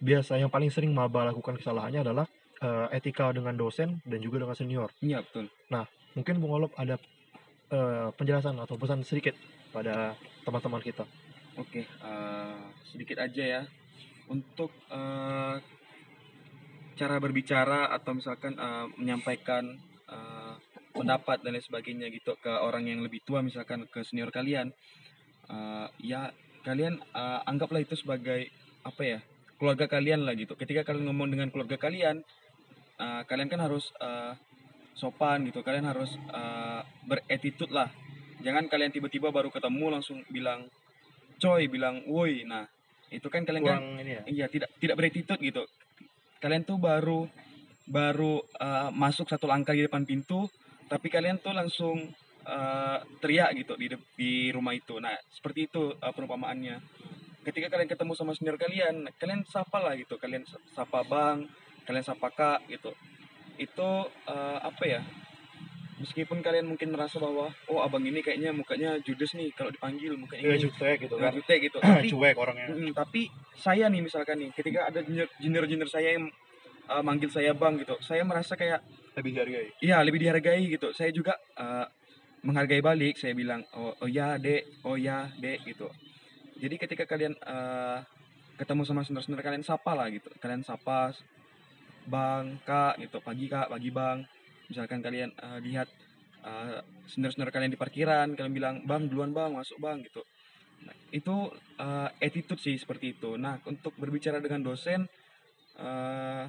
biasa, 0.00 0.40
yang 0.40 0.48
paling 0.48 0.72
sering 0.72 0.92
maba 0.96 1.28
lakukan 1.28 1.60
kesalahannya 1.60 2.00
adalah 2.00 2.26
eh, 2.64 2.96
etika 2.96 3.28
dengan 3.32 3.52
dosen 3.52 4.00
dan 4.08 4.18
juga 4.24 4.40
dengan 4.40 4.56
senior. 4.56 4.88
Iya, 5.04 5.20
betul. 5.20 5.52
Mungkin 6.16 6.40
Bung 6.40 6.56
Olop 6.56 6.72
ada 6.80 6.96
eh, 7.68 8.08
penjelasan 8.16 8.56
atau 8.56 8.80
pesan 8.80 9.04
sedikit 9.04 9.36
pada 9.68 10.16
teman-teman 10.48 10.80
kita. 10.80 11.04
Oke, 11.60 11.84
eh, 11.84 12.64
sedikit 12.88 13.20
aja 13.20 13.44
ya 13.44 13.62
untuk 14.32 14.72
eh, 14.90 15.56
cara 16.96 17.16
berbicara 17.20 17.92
atau 17.92 18.16
misalkan 18.16 18.56
eh, 18.56 18.86
menyampaikan 18.98 19.76
eh, 20.08 20.54
pendapat 20.96 21.44
dan 21.44 21.52
lain 21.52 21.64
sebagainya 21.64 22.08
gitu 22.08 22.34
ke 22.40 22.48
orang 22.48 22.88
yang 22.88 23.04
lebih 23.04 23.20
tua 23.22 23.44
misalkan 23.44 23.84
ke 23.90 24.00
senior 24.00 24.32
kalian 24.32 24.72
Eh, 25.46 25.88
ya 26.02 26.34
kalian 26.66 26.98
eh, 26.98 27.40
anggaplah 27.46 27.78
itu 27.78 27.94
sebagai 27.94 28.50
apa 28.82 29.02
ya 29.02 29.18
keluarga 29.58 29.86
kalian 29.86 30.26
lah 30.26 30.34
gitu. 30.34 30.58
Ketika 30.58 30.82
kalian 30.82 31.06
ngomong 31.06 31.30
dengan 31.30 31.48
keluarga 31.54 31.78
kalian 31.78 32.22
eh, 32.98 33.22
kalian 33.30 33.46
kan 33.46 33.62
harus 33.62 33.94
eh, 34.02 34.34
sopan 34.98 35.46
gitu. 35.46 35.62
Kalian 35.62 35.86
harus 35.86 36.18
eh, 36.18 36.82
beretitude 37.06 37.70
lah. 37.70 37.90
Jangan 38.42 38.66
kalian 38.66 38.90
tiba-tiba 38.90 39.30
baru 39.30 39.54
ketemu 39.54 39.86
langsung 39.98 40.18
bilang 40.34 40.66
coy 41.38 41.70
bilang 41.70 42.02
woi. 42.10 42.42
Nah 42.42 42.66
itu 43.10 43.26
kan 43.30 43.46
kalian 43.46 43.62
kan 43.62 43.82
ini 44.02 44.12
ya. 44.18 44.22
iya 44.26 44.46
tidak 44.50 44.70
tidak 44.82 44.96
beretitude 44.98 45.40
gitu. 45.40 45.62
Kalian 46.42 46.66
tuh 46.66 46.78
baru 46.78 47.26
baru 47.86 48.42
eh, 48.42 48.90
masuk 48.90 49.30
satu 49.30 49.46
langkah 49.46 49.72
di 49.72 49.86
depan 49.86 50.02
pintu 50.02 50.50
tapi 50.86 51.06
kalian 51.10 51.38
tuh 51.38 51.54
langsung 51.54 52.02
eh, 52.46 52.98
teriak 53.22 53.54
gitu 53.58 53.74
di 53.78 53.86
de- 53.94 54.06
di 54.18 54.32
rumah 54.50 54.74
itu. 54.74 54.98
Nah 54.98 55.14
seperti 55.30 55.70
itu 55.70 55.94
eh, 55.94 56.12
perumpamaannya. 56.12 56.76
Ketika 57.46 57.70
kalian 57.70 57.86
ketemu 57.86 58.12
sama 58.18 58.34
senior 58.34 58.58
kalian 58.58 59.06
kalian 59.18 59.46
sapa 59.46 59.78
lah 59.78 59.94
gitu. 59.94 60.18
Kalian 60.18 60.42
sa- 60.46 60.62
sapa 60.82 61.06
bang 61.06 61.46
kalian 61.86 62.04
sapa 62.04 62.28
kak 62.34 62.66
gitu. 62.66 62.90
Itu 63.56 63.88
eh, 64.26 64.58
apa 64.60 64.82
ya 64.82 65.00
meskipun 65.96 66.44
kalian 66.44 66.68
mungkin 66.68 66.92
merasa 66.92 67.16
bahwa 67.16 67.48
oh 67.72 67.80
abang 67.80 68.04
ini 68.04 68.20
kayaknya 68.20 68.52
mukanya 68.52 69.00
judes 69.00 69.32
nih 69.32 69.48
kalau 69.56 69.72
dipanggil 69.72 70.12
mukanya 70.16 70.52
ini. 70.52 70.60
jutek 70.68 71.08
gitu 71.08 71.16
kan. 71.16 71.32
jutek 71.32 71.58
gitu. 71.64 71.78
Tapi 71.84 72.08
Cuek 72.12 72.36
orangnya. 72.36 72.66
Mm, 72.68 72.92
tapi 72.92 73.32
saya 73.56 73.88
nih 73.88 74.04
misalkan 74.04 74.36
nih 74.44 74.50
ketika 74.52 74.92
ada 74.92 75.00
junior-junior 75.40 75.88
saya 75.88 76.20
yang 76.20 76.28
uh, 76.92 77.00
manggil 77.00 77.32
saya 77.32 77.56
bang 77.56 77.80
gitu 77.80 77.96
saya 78.04 78.22
merasa 78.28 78.54
kayak 78.54 78.84
Lebih 79.16 79.32
dihargai. 79.32 79.68
iya 79.80 79.96
lebih 80.04 80.20
dihargai 80.20 80.64
gitu. 80.68 80.92
Saya 80.92 81.08
juga 81.08 81.32
uh, 81.56 81.88
menghargai 82.44 82.84
balik. 82.84 83.16
Saya 83.16 83.32
bilang 83.32 83.64
oh, 83.72 83.96
oh 83.96 84.08
ya 84.08 84.36
dek. 84.36 84.84
Oh 84.84 85.00
ya 85.00 85.32
dek. 85.40 85.64
Gitu. 85.64 85.88
Jadi 86.60 86.76
ketika 86.76 87.08
kalian 87.08 87.32
uh, 87.40 88.04
ketemu 88.60 88.84
sama 88.84 89.00
senior-senior 89.00 89.40
kalian 89.40 89.64
sapa 89.64 89.96
lah 89.96 90.12
gitu. 90.12 90.28
Kalian 90.36 90.60
sapa 90.60 91.16
bang 92.04 92.60
kak 92.68 93.00
gitu. 93.00 93.24
Pagi 93.24 93.48
kak. 93.48 93.72
Pagi 93.72 93.88
bang 93.88 94.35
misalkan 94.70 95.00
kalian 95.02 95.30
uh, 95.38 95.58
lihat 95.62 95.88
uh, 96.46 96.82
senior-senior 97.10 97.50
kalian 97.50 97.72
di 97.72 97.80
parkiran 97.80 98.34
kalian 98.34 98.54
bilang 98.54 98.76
bang 98.86 99.06
duluan 99.10 99.32
bang 99.34 99.54
masuk 99.54 99.78
bang 99.78 100.02
gitu. 100.02 100.22
Nah, 100.86 100.96
itu 101.10 101.36
uh, 101.80 102.08
attitude 102.20 102.60
sih 102.60 102.76
seperti 102.76 103.16
itu. 103.16 103.34
Nah 103.40 103.58
untuk 103.66 103.96
berbicara 103.96 104.38
dengan 104.38 104.62
dosen 104.62 105.08
uh, 105.80 106.46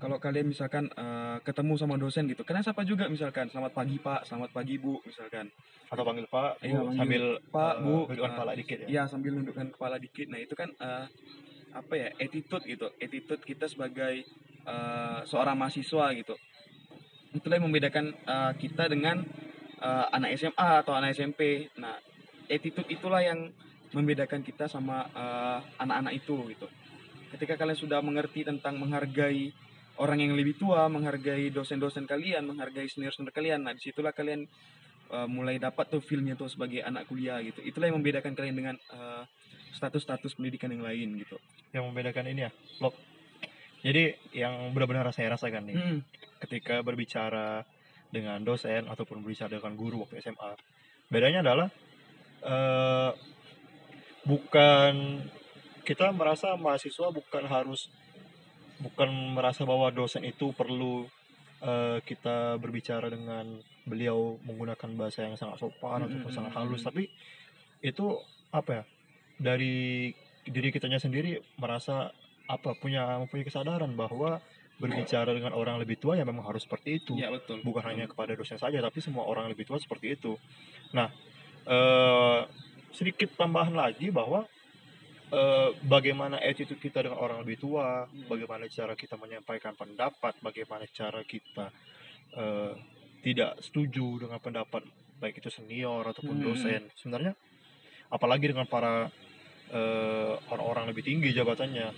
kalau 0.00 0.16
kalian 0.16 0.48
misalkan 0.48 0.88
uh, 0.96 1.36
ketemu 1.44 1.76
sama 1.76 2.00
dosen 2.00 2.24
gitu 2.24 2.40
kalian 2.40 2.64
sapa 2.64 2.88
juga? 2.88 3.04
misalkan 3.12 3.52
selamat 3.52 3.76
pagi 3.76 4.00
pak 4.00 4.24
selamat 4.24 4.50
pagi 4.56 4.80
bu 4.80 5.00
misalkan. 5.04 5.52
Atau 5.90 6.06
panggil 6.06 6.26
Pak, 6.30 6.62
Iya, 6.62 6.78
Bu, 6.78 6.94
panggil 6.94 6.98
sambil 7.02 7.24
Pak, 7.50 7.74
Bu, 7.82 7.96
eh, 8.06 8.18
kepala 8.30 8.52
dikit 8.54 8.78
ya. 8.78 8.86
ya 8.86 9.02
sambil 9.10 9.34
nundukkan 9.34 9.74
kepala 9.74 9.98
dikit. 9.98 10.30
Nah 10.30 10.38
itu 10.38 10.54
kan 10.54 10.70
uh, 10.78 11.10
apa 11.74 11.94
ya 11.98 12.08
attitude 12.14 12.62
gitu. 12.62 12.86
Attitude 13.02 13.42
kita 13.42 13.66
sebagai 13.66 14.22
uh, 14.66 15.20
seorang 15.24 15.56
mahasiswa 15.56 16.12
gitu 16.16 16.34
itulah 17.34 17.56
yang 17.58 17.66
membedakan 17.70 18.10
uh, 18.26 18.52
kita 18.58 18.90
dengan 18.90 19.22
eh, 19.80 20.06
anak 20.12 20.36
SMA 20.36 20.70
atau 20.84 20.92
anak 20.92 21.16
SMP. 21.16 21.70
Nah, 21.78 21.96
attitude 22.50 22.90
itulah 22.90 23.22
yang 23.22 23.48
membedakan 23.90 24.44
kita 24.46 24.70
sama 24.70 25.02
anak-anak 25.80 26.14
itu 26.14 26.36
gitu. 26.54 26.66
Ketika 27.34 27.58
kalian 27.58 27.78
sudah 27.78 27.98
mengerti 28.02 28.46
tentang 28.46 28.78
menghargai 28.78 29.50
orang 29.98 30.18
yang 30.22 30.34
lebih 30.38 30.58
tua, 30.58 30.86
menghargai 30.86 31.50
dosen-dosen 31.50 32.06
kalian, 32.06 32.46
menghargai 32.46 32.86
senior-senior 32.86 33.34
kalian, 33.34 33.66
nah 33.66 33.74
di 33.74 33.82
situlah 33.82 34.14
kalian 34.14 34.46
eh, 35.10 35.28
mulai 35.30 35.58
dapat 35.58 35.90
tuh 35.90 36.02
feelnya 36.02 36.34
tuh 36.34 36.50
sebagai 36.50 36.82
anak 36.82 37.06
kuliah 37.06 37.38
gitu. 37.42 37.62
Itulah 37.62 37.90
yang 37.90 37.98
membedakan 38.02 38.34
kalian 38.34 38.56
dengan 38.58 38.76
status-status 39.74 40.36
pendidikan 40.36 40.68
yang 40.74 40.84
lain 40.84 41.16
gitu. 41.22 41.40
yang 41.70 41.86
membedakan 41.86 42.26
ini 42.26 42.50
ya 42.50 42.52
loh 42.82 42.90
jadi 43.80 44.16
yang 44.36 44.72
benar-benar 44.72 45.08
saya 45.12 45.32
rasakan 45.32 45.64
nih 45.68 45.76
Mm, 45.76 45.98
ketika 46.44 46.80
berbicara 46.84 47.64
dengan 48.10 48.42
dosen 48.42 48.88
ataupun 48.90 49.22
berbicara 49.22 49.54
dengan 49.54 49.76
guru 49.78 50.02
waktu 50.04 50.20
SMA 50.20 50.52
bedanya 51.08 51.40
adalah 51.46 51.68
eh, 52.44 53.10
bukan 54.24 54.94
kita 55.84 56.12
merasa 56.12 56.54
mahasiswa 56.54 57.08
bukan 57.10 57.44
harus 57.48 57.88
bukan 58.80 59.08
merasa 59.36 59.64
bahwa 59.64 59.88
dosen 59.92 60.24
itu 60.24 60.52
perlu 60.52 61.04
eh, 61.60 61.98
kita 62.04 62.56
berbicara 62.56 63.08
dengan 63.08 63.60
beliau 63.84 64.36
menggunakan 64.44 64.90
bahasa 64.96 65.24
yang 65.24 65.36
sangat 65.36 65.60
sopan 65.60 66.04
Mm, 66.04 66.06
ataupun 66.08 66.32
sangat 66.32 66.52
mm, 66.52 66.58
halus. 66.60 66.80
mm. 66.84 66.86
tapi 66.88 67.04
itu 67.80 68.06
apa 68.52 68.70
ya? 68.72 68.84
Dari 69.40 70.12
diri 70.44 70.68
kitanya 70.68 71.00
sendiri 71.00 71.40
merasa 71.56 72.12
apa 72.50 72.74
punya 72.74 73.22
mempunyai 73.22 73.46
kesadaran 73.46 73.94
bahwa 73.94 74.42
berbicara 74.80 75.30
dengan 75.36 75.52
orang 75.52 75.76
lebih 75.76 76.00
tua 76.00 76.16
ya 76.16 76.24
memang 76.24 76.42
harus 76.42 76.64
seperti 76.64 76.98
itu 76.98 77.12
Iya 77.14 77.30
betul. 77.30 77.60
bukan 77.62 77.84
hanya 77.84 78.08
kepada 78.08 78.32
dosen 78.32 78.56
saja 78.56 78.80
tapi 78.80 78.98
semua 78.98 79.22
orang 79.22 79.46
lebih 79.46 79.62
tua 79.62 79.76
seperti 79.76 80.16
itu 80.16 80.34
nah 80.90 81.12
eh, 81.68 82.40
sedikit 82.90 83.30
tambahan 83.36 83.76
lagi 83.76 84.08
bahwa 84.10 84.48
eh, 85.30 85.70
bagaimana 85.84 86.40
attitude 86.40 86.80
kita 86.80 87.04
dengan 87.04 87.20
orang 87.20 87.44
lebih 87.44 87.60
tua 87.60 88.08
Hmm. 88.08 88.26
bagaimana 88.26 88.66
cara 88.66 88.96
kita 88.96 89.14
menyampaikan 89.14 89.76
pendapat 89.76 90.34
bagaimana 90.40 90.88
cara 90.90 91.20
kita 91.22 91.70
eh, 92.34 92.72
tidak 93.20 93.60
setuju 93.60 94.24
dengan 94.26 94.40
pendapat 94.40 94.80
baik 95.20 95.38
itu 95.38 95.52
senior 95.52 96.08
ataupun 96.08 96.40
Hmm. 96.40 96.46
dosen 96.48 96.82
sebenarnya 96.96 97.36
apalagi 98.08 98.48
dengan 98.48 98.64
para 98.64 99.12
eh, 99.70 100.34
orang-orang 100.48 100.88
lebih 100.88 101.04
tinggi 101.04 101.30
jabatannya 101.30 101.92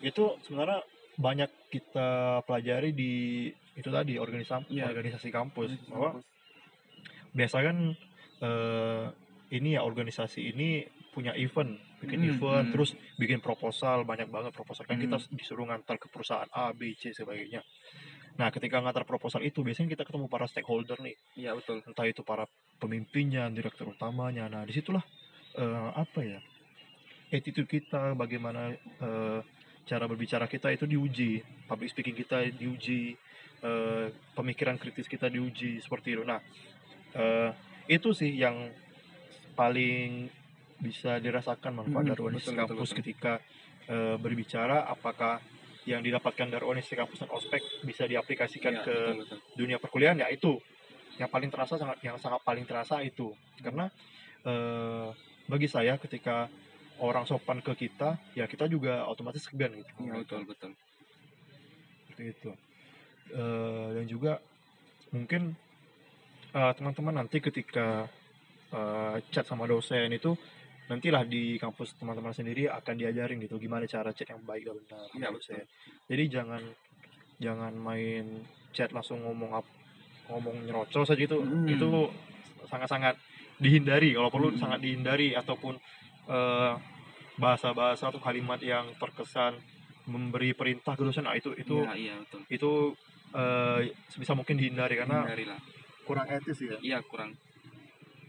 itu 0.00 0.24
sebenarnya 0.44 0.80
banyak 1.16 1.50
kita 1.72 2.40
pelajari 2.44 2.92
di 2.92 3.12
itu 3.76 3.88
tadi 3.88 4.20
organisasi 4.20 4.68
Iya. 4.72 4.88
organisasi 4.92 5.28
kampus 5.32 5.72
bahwa 5.88 6.20
biasa 7.32 7.56
kan 7.60 7.76
eh, 8.40 9.04
ini 9.52 9.76
ya 9.76 9.84
organisasi 9.84 10.52
ini 10.52 10.84
punya 11.12 11.32
event 11.32 11.80
bikin 11.96 12.20
Hmm, 12.20 12.28
event 12.36 12.64
hmm. 12.68 12.72
terus 12.76 12.90
bikin 13.16 13.40
proposal 13.40 14.04
banyak 14.04 14.28
banget 14.28 14.52
proposal 14.52 14.84
kan 14.84 15.00
kita 15.00 15.16
Hmm. 15.16 15.32
disuruh 15.32 15.64
ngantar 15.64 15.96
ke 15.96 16.12
perusahaan 16.12 16.48
A 16.52 16.76
B 16.76 16.92
C 16.92 17.16
sebagainya 17.16 17.64
nah 18.36 18.52
ketika 18.52 18.84
ngantar 18.84 19.08
proposal 19.08 19.40
itu 19.40 19.64
biasanya 19.64 19.96
kita 19.96 20.04
ketemu 20.04 20.28
para 20.28 20.44
stakeholder 20.44 21.00
nih 21.00 21.16
Iya 21.40 21.56
betul. 21.56 21.80
entah 21.88 22.04
itu 22.04 22.20
para 22.20 22.44
pemimpinnya 22.76 23.48
direktur 23.48 23.96
utamanya 23.96 24.52
nah 24.52 24.68
di 24.68 24.76
situlah 24.76 25.00
eh, 25.56 25.88
apa 25.96 26.20
ya 26.20 26.40
attitude 27.32 27.64
kita 27.64 28.12
bagaimana 28.12 28.76
eh, 28.76 29.40
cara 29.86 30.04
berbicara 30.10 30.50
kita 30.50 30.74
itu 30.74 30.84
diuji. 30.84 31.40
Public 31.70 31.88
speaking 31.94 32.16
kita 32.18 32.50
diuji 32.50 33.14
eh, 33.62 34.06
pemikiran 34.34 34.76
kritis 34.76 35.06
kita 35.06 35.30
diuji 35.30 35.78
seperti 35.78 36.18
itu. 36.18 36.22
Nah 36.26 36.42
eh, 37.14 37.50
itu 37.86 38.10
sih 38.10 38.34
yang 38.34 38.68
paling 39.54 40.28
bisa 40.76 41.16
dirasakan 41.22 41.80
manfaat 41.80 42.04
Mm, 42.04 42.12
betul, 42.12 42.28
betul, 42.36 42.54
kampus 42.58 42.90
betul. 42.92 42.98
ketika 43.00 43.32
eh, 43.88 44.16
berbicara 44.20 44.84
apakah 44.84 45.40
yang 45.86 46.02
didapatkan 46.02 46.50
dari 46.50 46.66
organisasi 46.66 46.98
kampus 46.98 47.22
dan 47.22 47.30
ospek 47.30 47.62
bisa 47.86 48.04
diaplikasikan 48.10 48.74
Iya, 48.74 48.82
ke 48.82 48.96
betul, 48.98 49.16
betul. 49.22 49.38
dunia 49.54 49.78
perkuliahan? 49.78 50.18
Ya 50.18 50.28
itu. 50.28 50.58
Yang 51.16 51.30
paling 51.32 51.48
terasa 51.54 51.78
sangat 51.80 51.98
yang 52.02 52.18
sangat 52.18 52.42
paling 52.42 52.66
terasa 52.66 53.00
itu. 53.00 53.32
Karena 53.62 53.86
eh, 54.44 55.08
bagi 55.46 55.70
saya 55.70 55.94
ketika 55.96 56.50
orang 56.98 57.24
sopan 57.24 57.60
ke 57.60 57.72
kita 57.76 58.16
ya 58.32 58.44
kita 58.44 58.64
juga 58.66 59.04
otomatis 59.06 59.44
segan 59.44 59.72
gitu 59.74 59.92
Iya 60.00 60.12
betul 60.20 60.42
betul. 60.44 60.72
seperti 62.06 62.24
itu 62.32 62.50
Eh, 63.26 63.88
dan 63.90 64.06
juga 64.06 64.38
mungkin 65.10 65.50
eh, 66.52 66.72
teman-teman 66.78 67.18
nanti 67.18 67.42
ketika 67.42 68.06
eh, 68.70 69.16
chat 69.34 69.42
sama 69.42 69.66
dosen 69.66 70.14
itu 70.14 70.30
nantilah 70.86 71.26
di 71.26 71.58
kampus 71.58 71.98
teman-teman 71.98 72.30
sendiri 72.30 72.70
akan 72.70 72.94
diajarin 72.94 73.42
gitu 73.42 73.58
gimana 73.58 73.82
cara 73.90 74.14
chat 74.14 74.30
yang 74.30 74.46
baik 74.46 74.62
dan 74.62 74.78
benar 74.78 75.02
Iya, 75.10 75.28
dosen. 75.34 75.66
jadi 76.06 76.24
jangan 76.30 76.62
jangan 77.42 77.74
main 77.74 78.46
chat 78.70 78.94
langsung 78.94 79.26
ngomong 79.26 79.58
ap- 79.58 79.74
ngomong 80.30 80.62
nyerocos 80.62 81.10
saja 81.10 81.26
itu 81.26 81.42
Mm. 81.42 81.66
itu 81.66 81.90
sangat-sangat 82.70 83.18
dihindari 83.58 84.14
kalau 84.14 84.30
perlu 84.30 84.54
Mm. 84.54 84.62
sangat 84.62 84.78
dihindari 84.78 85.34
ataupun 85.34 85.74
bahasa-bahasa 87.36 88.08
atau 88.08 88.18
kalimat 88.18 88.58
yang 88.58 88.90
terkesan 88.96 89.56
memberi 90.06 90.52
perintah 90.52 90.94
ke 90.94 91.02
dosen 91.02 91.22
nah 91.22 91.34
itu 91.34 91.50
itu 91.52 91.82
Iya 91.82 91.94
iya 91.94 92.14
betul. 92.18 92.40
itu 92.48 92.70
eh, 93.32 93.78
sebisa 94.06 94.32
mungkin 94.32 94.54
dihindari 94.54 94.94
karena 94.96 95.22
Hindari 95.22 95.44
lah. 95.44 95.60
kurang 96.02 96.26
etis 96.28 96.58
ya 96.60 96.78
Iya 96.80 96.98
kurang. 97.02 97.34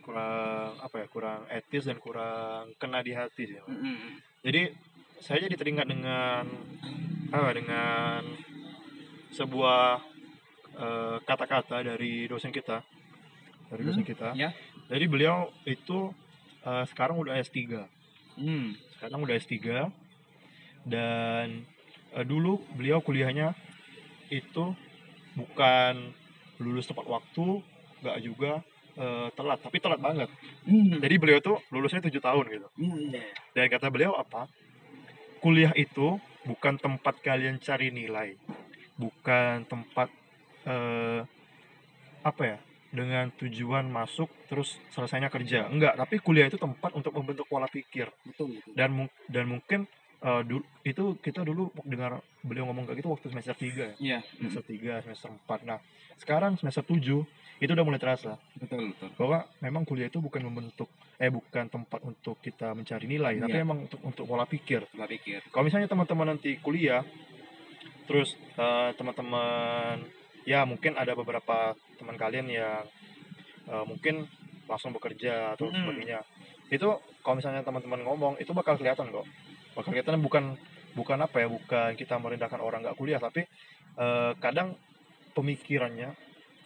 kurang 0.01 0.71
apa 0.79 0.95
ya 0.97 1.07
kurang 1.07 1.41
etis 1.47 1.83
dan 1.83 1.97
kurang 1.97 2.71
kena 2.75 2.99
di 2.99 3.11
hati 3.11 3.43
sih 3.45 3.59
Mm, 3.61 3.75
mm, 3.75 3.83
mm. 3.91 4.11
jadi 4.41 4.61
saya 5.17 5.43
jadi 5.43 5.55
teringat 5.55 5.85
dengan 5.85 6.43
apa 7.27 7.49
dengan 7.51 8.21
sebuah 9.29 9.99
eh, 10.73 11.17
kata-kata 11.21 11.83
dari 11.83 12.25
dosen 12.25 12.49
kita 12.49 12.81
dari 13.67 13.83
dosen 13.83 14.01
Hmm, 14.01 14.07
kita 14.07 14.29
ya. 14.33 14.49
jadi 14.87 15.05
beliau 15.05 15.51
itu 15.63 16.07
eh, 16.65 16.85
sekarang 16.89 17.19
udah 17.21 17.37
S3 17.37 17.85
Hmm. 18.37 18.77
sekarang 18.93 19.25
udah 19.25 19.33
S3 19.33 19.89
dan 20.85 21.65
eh, 22.13 22.25
dulu 22.25 22.61
beliau 22.77 23.01
kuliahnya 23.01 23.57
itu 24.29 24.77
bukan 25.33 26.13
lulus 26.61 26.85
tepat 26.89 27.05
waktu 27.09 27.61
nggak 28.05 28.17
juga 28.21 28.51
eh, 28.97 29.27
telat 29.33 29.59
tapi 29.61 29.77
telat 29.81 29.97
banget. 30.01 30.29
Hmm. 30.69 31.01
jadi 31.01 31.15
beliau 31.17 31.39
tuh 31.41 31.57
lulusnya 31.73 32.01
tujuh 32.05 32.21
tahun 32.21 32.45
gitu. 32.49 32.67
Hmm, 32.77 33.09
iya. 33.13 33.25
dan 33.57 33.65
kata 33.73 33.89
beliau 33.89 34.13
apa? 34.13 34.45
Kuliah 35.41 35.73
itu 35.77 36.17
bukan 36.45 36.77
tempat 36.81 37.21
kalian 37.21 37.61
cari 37.61 37.89
nilai. 37.93 38.37
Bukan 38.97 39.65
tempat 39.69 40.09
eh, 40.65 41.21
apa 42.25 42.43
ya 42.43 42.57
dengan 42.89 43.27
tujuan 43.33 43.85
masuk 43.85 44.31
terus 44.47 44.79
selesainya 44.89 45.27
kerja 45.27 45.67
enggak 45.67 45.93
tapi 45.93 46.17
kuliah 46.17 46.45
itu 46.45 46.55
tempat 46.55 46.91
untuk 46.91 47.11
membentuk 47.13 47.43
pola 47.45 47.67
pikir 47.67 48.07
Betul 48.23 48.55
betul. 48.55 48.71
dan 48.73 48.89
dan 49.27 49.45
mungkin 49.45 49.79
eh, 50.17 50.41
du- 50.41 50.63
itu 50.81 51.03
kita 51.17 51.41
dulu 51.41 51.67
dengar 51.83 52.17
beliau 52.39 52.65
ngomong 52.65 52.85
kayak 52.85 52.97
gitu 52.97 53.11
waktu 53.11 53.27
semester 53.29 53.53
3 53.53 53.67
ya 53.67 53.91
Iya. 53.99 54.19
semester 54.33 54.63
3 54.63 55.03
semester 55.03 55.29
4 55.29 55.61
nah 55.63 55.79
sekarang 56.15 56.55
semester 56.55 56.81
7 56.81 57.27
itu 57.57 57.69
udah 57.69 57.83
mulai 57.83 57.97
terasa 57.97 58.39
Betul 58.53 58.89
betul. 58.91 59.09
bahwa 59.15 59.37
memang 59.59 59.83
kuliah 59.83 60.07
itu 60.07 60.17
bukan 60.17 60.41
membentuk 60.41 60.87
eh 61.15 61.27
bukan 61.27 61.67
tempat 61.67 61.99
untuk 62.01 62.37
kita 62.37 62.71
mencari 62.71 63.05
nilai 63.05 63.37
tapi 63.37 63.51
Iya. 63.51 63.61
memang 63.61 63.77
untuk 63.83 63.99
untuk 64.01 64.25
pola 64.25 64.45
pikir 64.45 64.87
Pola 64.87 65.05
pikir. 65.05 65.43
kalau 65.47 65.63
misalnya 65.63 65.85
teman-teman 65.85 66.31
nanti 66.31 66.55
kuliah 66.57 67.03
terus 68.05 68.31
eh, 68.55 68.89
teman-teman 68.93 69.99
ya 70.47 70.63
mungkin 70.63 70.95
ada 70.95 71.11
beberapa 71.11 71.75
teman 71.99 72.15
kalian 72.15 72.47
yang 72.47 72.87
eh, 73.67 73.83
mungkin 73.83 74.23
langsung 74.71 74.95
bekerja 74.95 75.59
atau 75.59 75.67
Mm. 75.67 75.75
sebagainya. 75.75 76.19
Itu 76.71 77.03
kalau 77.19 77.35
misalnya 77.39 77.67
teman-teman 77.67 77.99
ngomong 78.03 78.39
itu 78.39 78.55
bakal 78.55 78.79
kelihatan 78.79 79.11
kok. 79.11 79.27
Bakal 79.75 79.91
kelihatan 79.91 80.23
bukan 80.23 80.55
bukan 80.95 81.19
apa 81.19 81.43
ya 81.43 81.47
bukan 81.51 81.99
kita 81.99 82.15
merendahkan 82.15 82.63
orang 82.63 82.79
nggak 82.81 82.95
kuliah 82.95 83.19
tapi 83.19 83.43
eh, 83.97 84.31
kadang 84.39 84.79
pemikirannya 85.33 86.15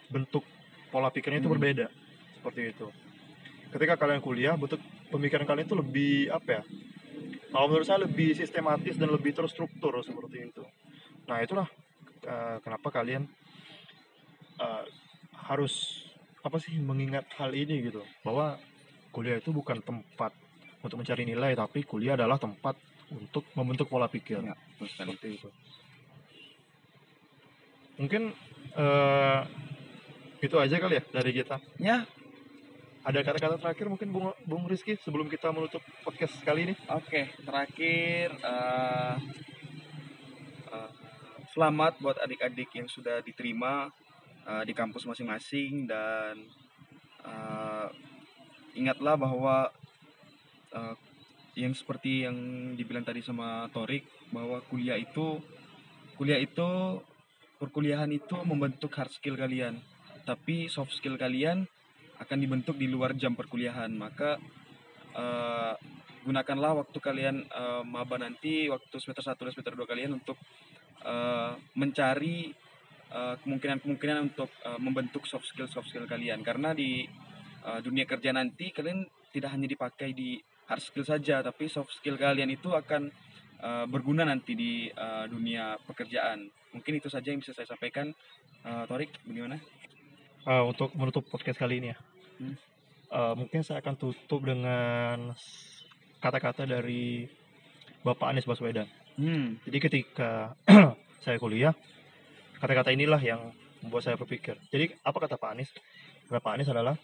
bentuk 0.07 0.45
pola 0.93 1.09
pikirnya 1.09 1.41
itu 1.41 1.49
Hmm. 1.49 1.57
berbeda. 1.57 1.87
Seperti 2.37 2.61
itu. 2.69 2.87
Ketika 3.71 3.95
kalian 3.97 4.21
kuliah 4.21 4.53
bentuk 4.53 4.77
pemikiran 5.09 5.47
kalian 5.47 5.65
itu 5.65 5.73
lebih 5.73 6.29
apa 6.29 6.59
ya 6.59 6.63
kalau 7.51 7.67
menurut 7.67 7.87
saya 7.87 8.03
lebih 8.03 8.31
sistematis 8.35 8.95
dan 8.95 9.09
lebih 9.09 9.33
terstruktur 9.33 9.95
seperti 10.05 10.53
itu. 10.53 10.63
Nah 11.25 11.41
itulah 11.41 11.65
eh, 12.21 12.57
kenapa 12.61 12.91
kalian 12.91 13.25
eh, 14.61 14.83
harus 15.49 16.05
apa 16.41 16.57
sih 16.61 16.77
mengingat 16.77 17.25
hal 17.37 17.53
ini 17.53 17.89
gitu. 17.89 18.05
Bahwa 18.21 18.61
kuliah 19.09 19.41
itu 19.41 19.49
bukan 19.49 19.81
tempat 19.81 20.31
untuk 20.81 21.01
mencari 21.01 21.25
nilai 21.25 21.53
tapi 21.53 21.85
kuliah 21.85 22.17
adalah 22.17 22.41
tempat 22.41 22.77
untuk 23.11 23.43
membentuk 23.57 23.91
pola 23.91 24.07
pikir. 24.07 24.39
Sekali. 24.41 25.13
seperti 25.13 25.27
itu. 25.37 25.49
Mungkin 27.99 28.33
eh, 28.77 29.41
itu 30.41 30.55
aja 30.57 30.75
kali 30.81 30.97
ya 30.97 31.03
dari 31.13 31.31
kita. 31.37 31.61
Ya, 31.77 32.07
ada 33.01 33.19
kata-kata 33.25 33.57
terakhir 33.57 33.89
mungkin 33.89 34.09
Bung, 34.13 34.29
Bung 34.45 34.65
Rizky 34.69 34.93
sebelum 35.01 35.25
kita 35.25 35.49
menutup 35.49 35.81
podcast 36.05 36.37
kali 36.45 36.69
ini? 36.69 36.73
Oke, 36.89 37.33
terakhir 37.41 38.29
eh, 38.37 39.15
eh, 40.69 40.91
selamat 41.53 41.97
buat 41.97 42.17
adik-adik 42.21 42.69
yang 42.77 42.85
sudah 42.85 43.25
diterima 43.25 43.89
eh, 44.47 44.63
di 44.65 44.73
kampus 44.73 45.05
masing-masing 45.05 45.85
dan 45.89 46.35
eh, 47.25 47.87
ingatlah 48.77 49.19
bahwa 49.19 49.69
eh, 50.71 50.95
yang 51.59 51.75
seperti 51.75 52.23
yang 52.23 52.37
dibilang 52.79 53.03
tadi 53.03 53.19
sama 53.19 53.67
Torik 53.75 54.07
bahwa 54.31 54.63
kuliah 54.71 54.95
itu 54.95 55.43
kuliah 56.15 56.39
itu 56.39 57.01
perkuliahan 57.61 58.09
itu 58.09 58.33
membentuk 58.41 58.89
hard 58.97 59.13
skill 59.13 59.37
kalian, 59.37 59.77
tapi 60.25 60.65
soft 60.65 60.97
skill 60.97 61.13
kalian 61.13 61.69
akan 62.17 62.37
dibentuk 62.41 62.73
di 62.73 62.89
luar 62.89 63.13
jam 63.13 63.37
perkuliahan. 63.37 63.93
Maka 63.93 64.41
eh, 65.13 65.73
gunakanlah 66.25 66.81
waktu 66.81 66.97
kalian 66.97 67.45
eh, 67.45 67.83
maba 67.85 68.17
nanti 68.17 68.65
waktu 68.65 68.95
semester 68.97 69.21
1 69.21 69.37
dan 69.37 69.53
semester 69.53 69.75
2 69.77 69.85
kalian 69.85 70.11
untuk 70.17 70.41
eh, 71.05 71.53
mencari 71.77 72.49
eh, 73.11 73.35
kemungkinan-kemungkinan 73.43 74.17
untuk 74.31 74.49
eh, 74.63 74.79
membentuk 74.79 75.27
soft 75.27 75.45
skill 75.45 75.67
soft 75.67 75.91
skill 75.91 76.07
kalian. 76.07 76.41
Karena 76.41 76.71
di 76.71 77.03
eh, 77.61 77.79
dunia 77.83 78.07
kerja 78.07 78.31
nanti 78.31 78.71
kalian 78.71 79.05
tidak 79.31 79.51
hanya 79.53 79.67
dipakai 79.67 80.11
di 80.15 80.39
hard 80.67 80.83
skill 80.83 81.03
saja 81.03 81.43
tapi 81.43 81.67
soft 81.67 81.91
skill 81.91 82.15
kalian 82.15 82.51
itu 82.51 82.71
akan 82.71 83.11
eh, 83.59 83.85
berguna 83.91 84.23
nanti 84.23 84.55
di 84.55 84.87
eh, 84.87 85.25
dunia 85.27 85.75
pekerjaan. 85.83 86.47
Mungkin 86.71 87.03
itu 87.03 87.11
saja 87.11 87.29
yang 87.29 87.43
bisa 87.43 87.51
saya 87.51 87.67
sampaikan. 87.67 88.09
Eh, 88.63 88.83
Torik 88.87 89.11
bagaimana? 89.27 89.59
Eh, 90.41 90.63
untuk 90.63 90.95
menutup 90.95 91.27
podcast 91.27 91.59
kali 91.59 91.83
ini 91.83 91.91
ya. 91.93 91.97
Hmm. 92.41 92.55
Eh, 93.11 93.33
mungkin 93.35 93.61
saya 93.61 93.83
akan 93.83 93.95
tutup 93.99 94.41
dengan 94.47 95.35
kata-kata 96.23 96.63
dari 96.63 97.27
Bapak 98.01 98.31
Anies 98.31 98.47
Baswedan. 98.47 98.87
Hmm. 99.19 99.59
jadi 99.67 99.77
ketika 99.83 100.55
saya 101.23 101.35
kuliah 101.35 101.75
kata-kata 102.61 102.93
inilah 102.93 103.17
yang 103.17 103.49
membuat 103.81 104.05
saya 104.05 104.15
berpikir. 104.15 104.53
Jadi 104.69 104.93
apa 105.01 105.17
kata 105.17 105.35
Pak 105.35 105.49
Anies? 105.51 105.73
Kata 106.29 106.37
Pak 106.39 106.53
Anies 106.53 106.69
adalah 106.69 106.95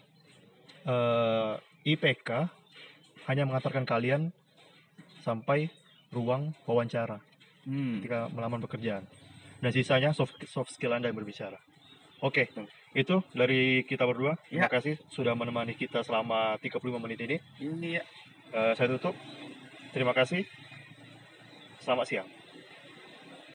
eh, 0.86 1.52
IPK 1.84 2.30
hanya 3.26 3.44
mengantarkan 3.44 3.84
kalian 3.84 4.30
sampai 5.20 5.68
ruang 6.08 6.54
wawancara 6.64 7.20
Hmm. 7.68 8.00
ketika 8.00 8.32
melamar 8.32 8.64
pekerjaan. 8.64 9.04
Dan 9.60 9.70
sisanya 9.74 10.14
soft 10.16 10.38
soft 10.48 10.72
skill 10.72 10.94
anda 10.94 11.10
yang 11.10 11.18
berbicara. 11.18 11.58
Oke 12.24 12.48
itu 12.96 13.20
dari 13.36 13.84
kita 13.84 14.08
berdua. 14.08 14.38
Terima 14.48 14.64
Ya. 14.64 14.72
kasih 14.72 14.96
sudah 15.12 15.36
menemani 15.36 15.76
kita 15.76 16.00
selama 16.00 16.56
35 16.62 16.96
menit 16.96 17.20
ini. 17.20 17.36
Ini 17.60 18.00
ya. 18.00 18.04
Eh, 18.54 18.72
saya 18.72 18.88
tutup. 18.96 19.12
Terima 19.92 20.16
kasih. 20.16 20.46
Selamat 21.84 22.06
siang 22.08 22.28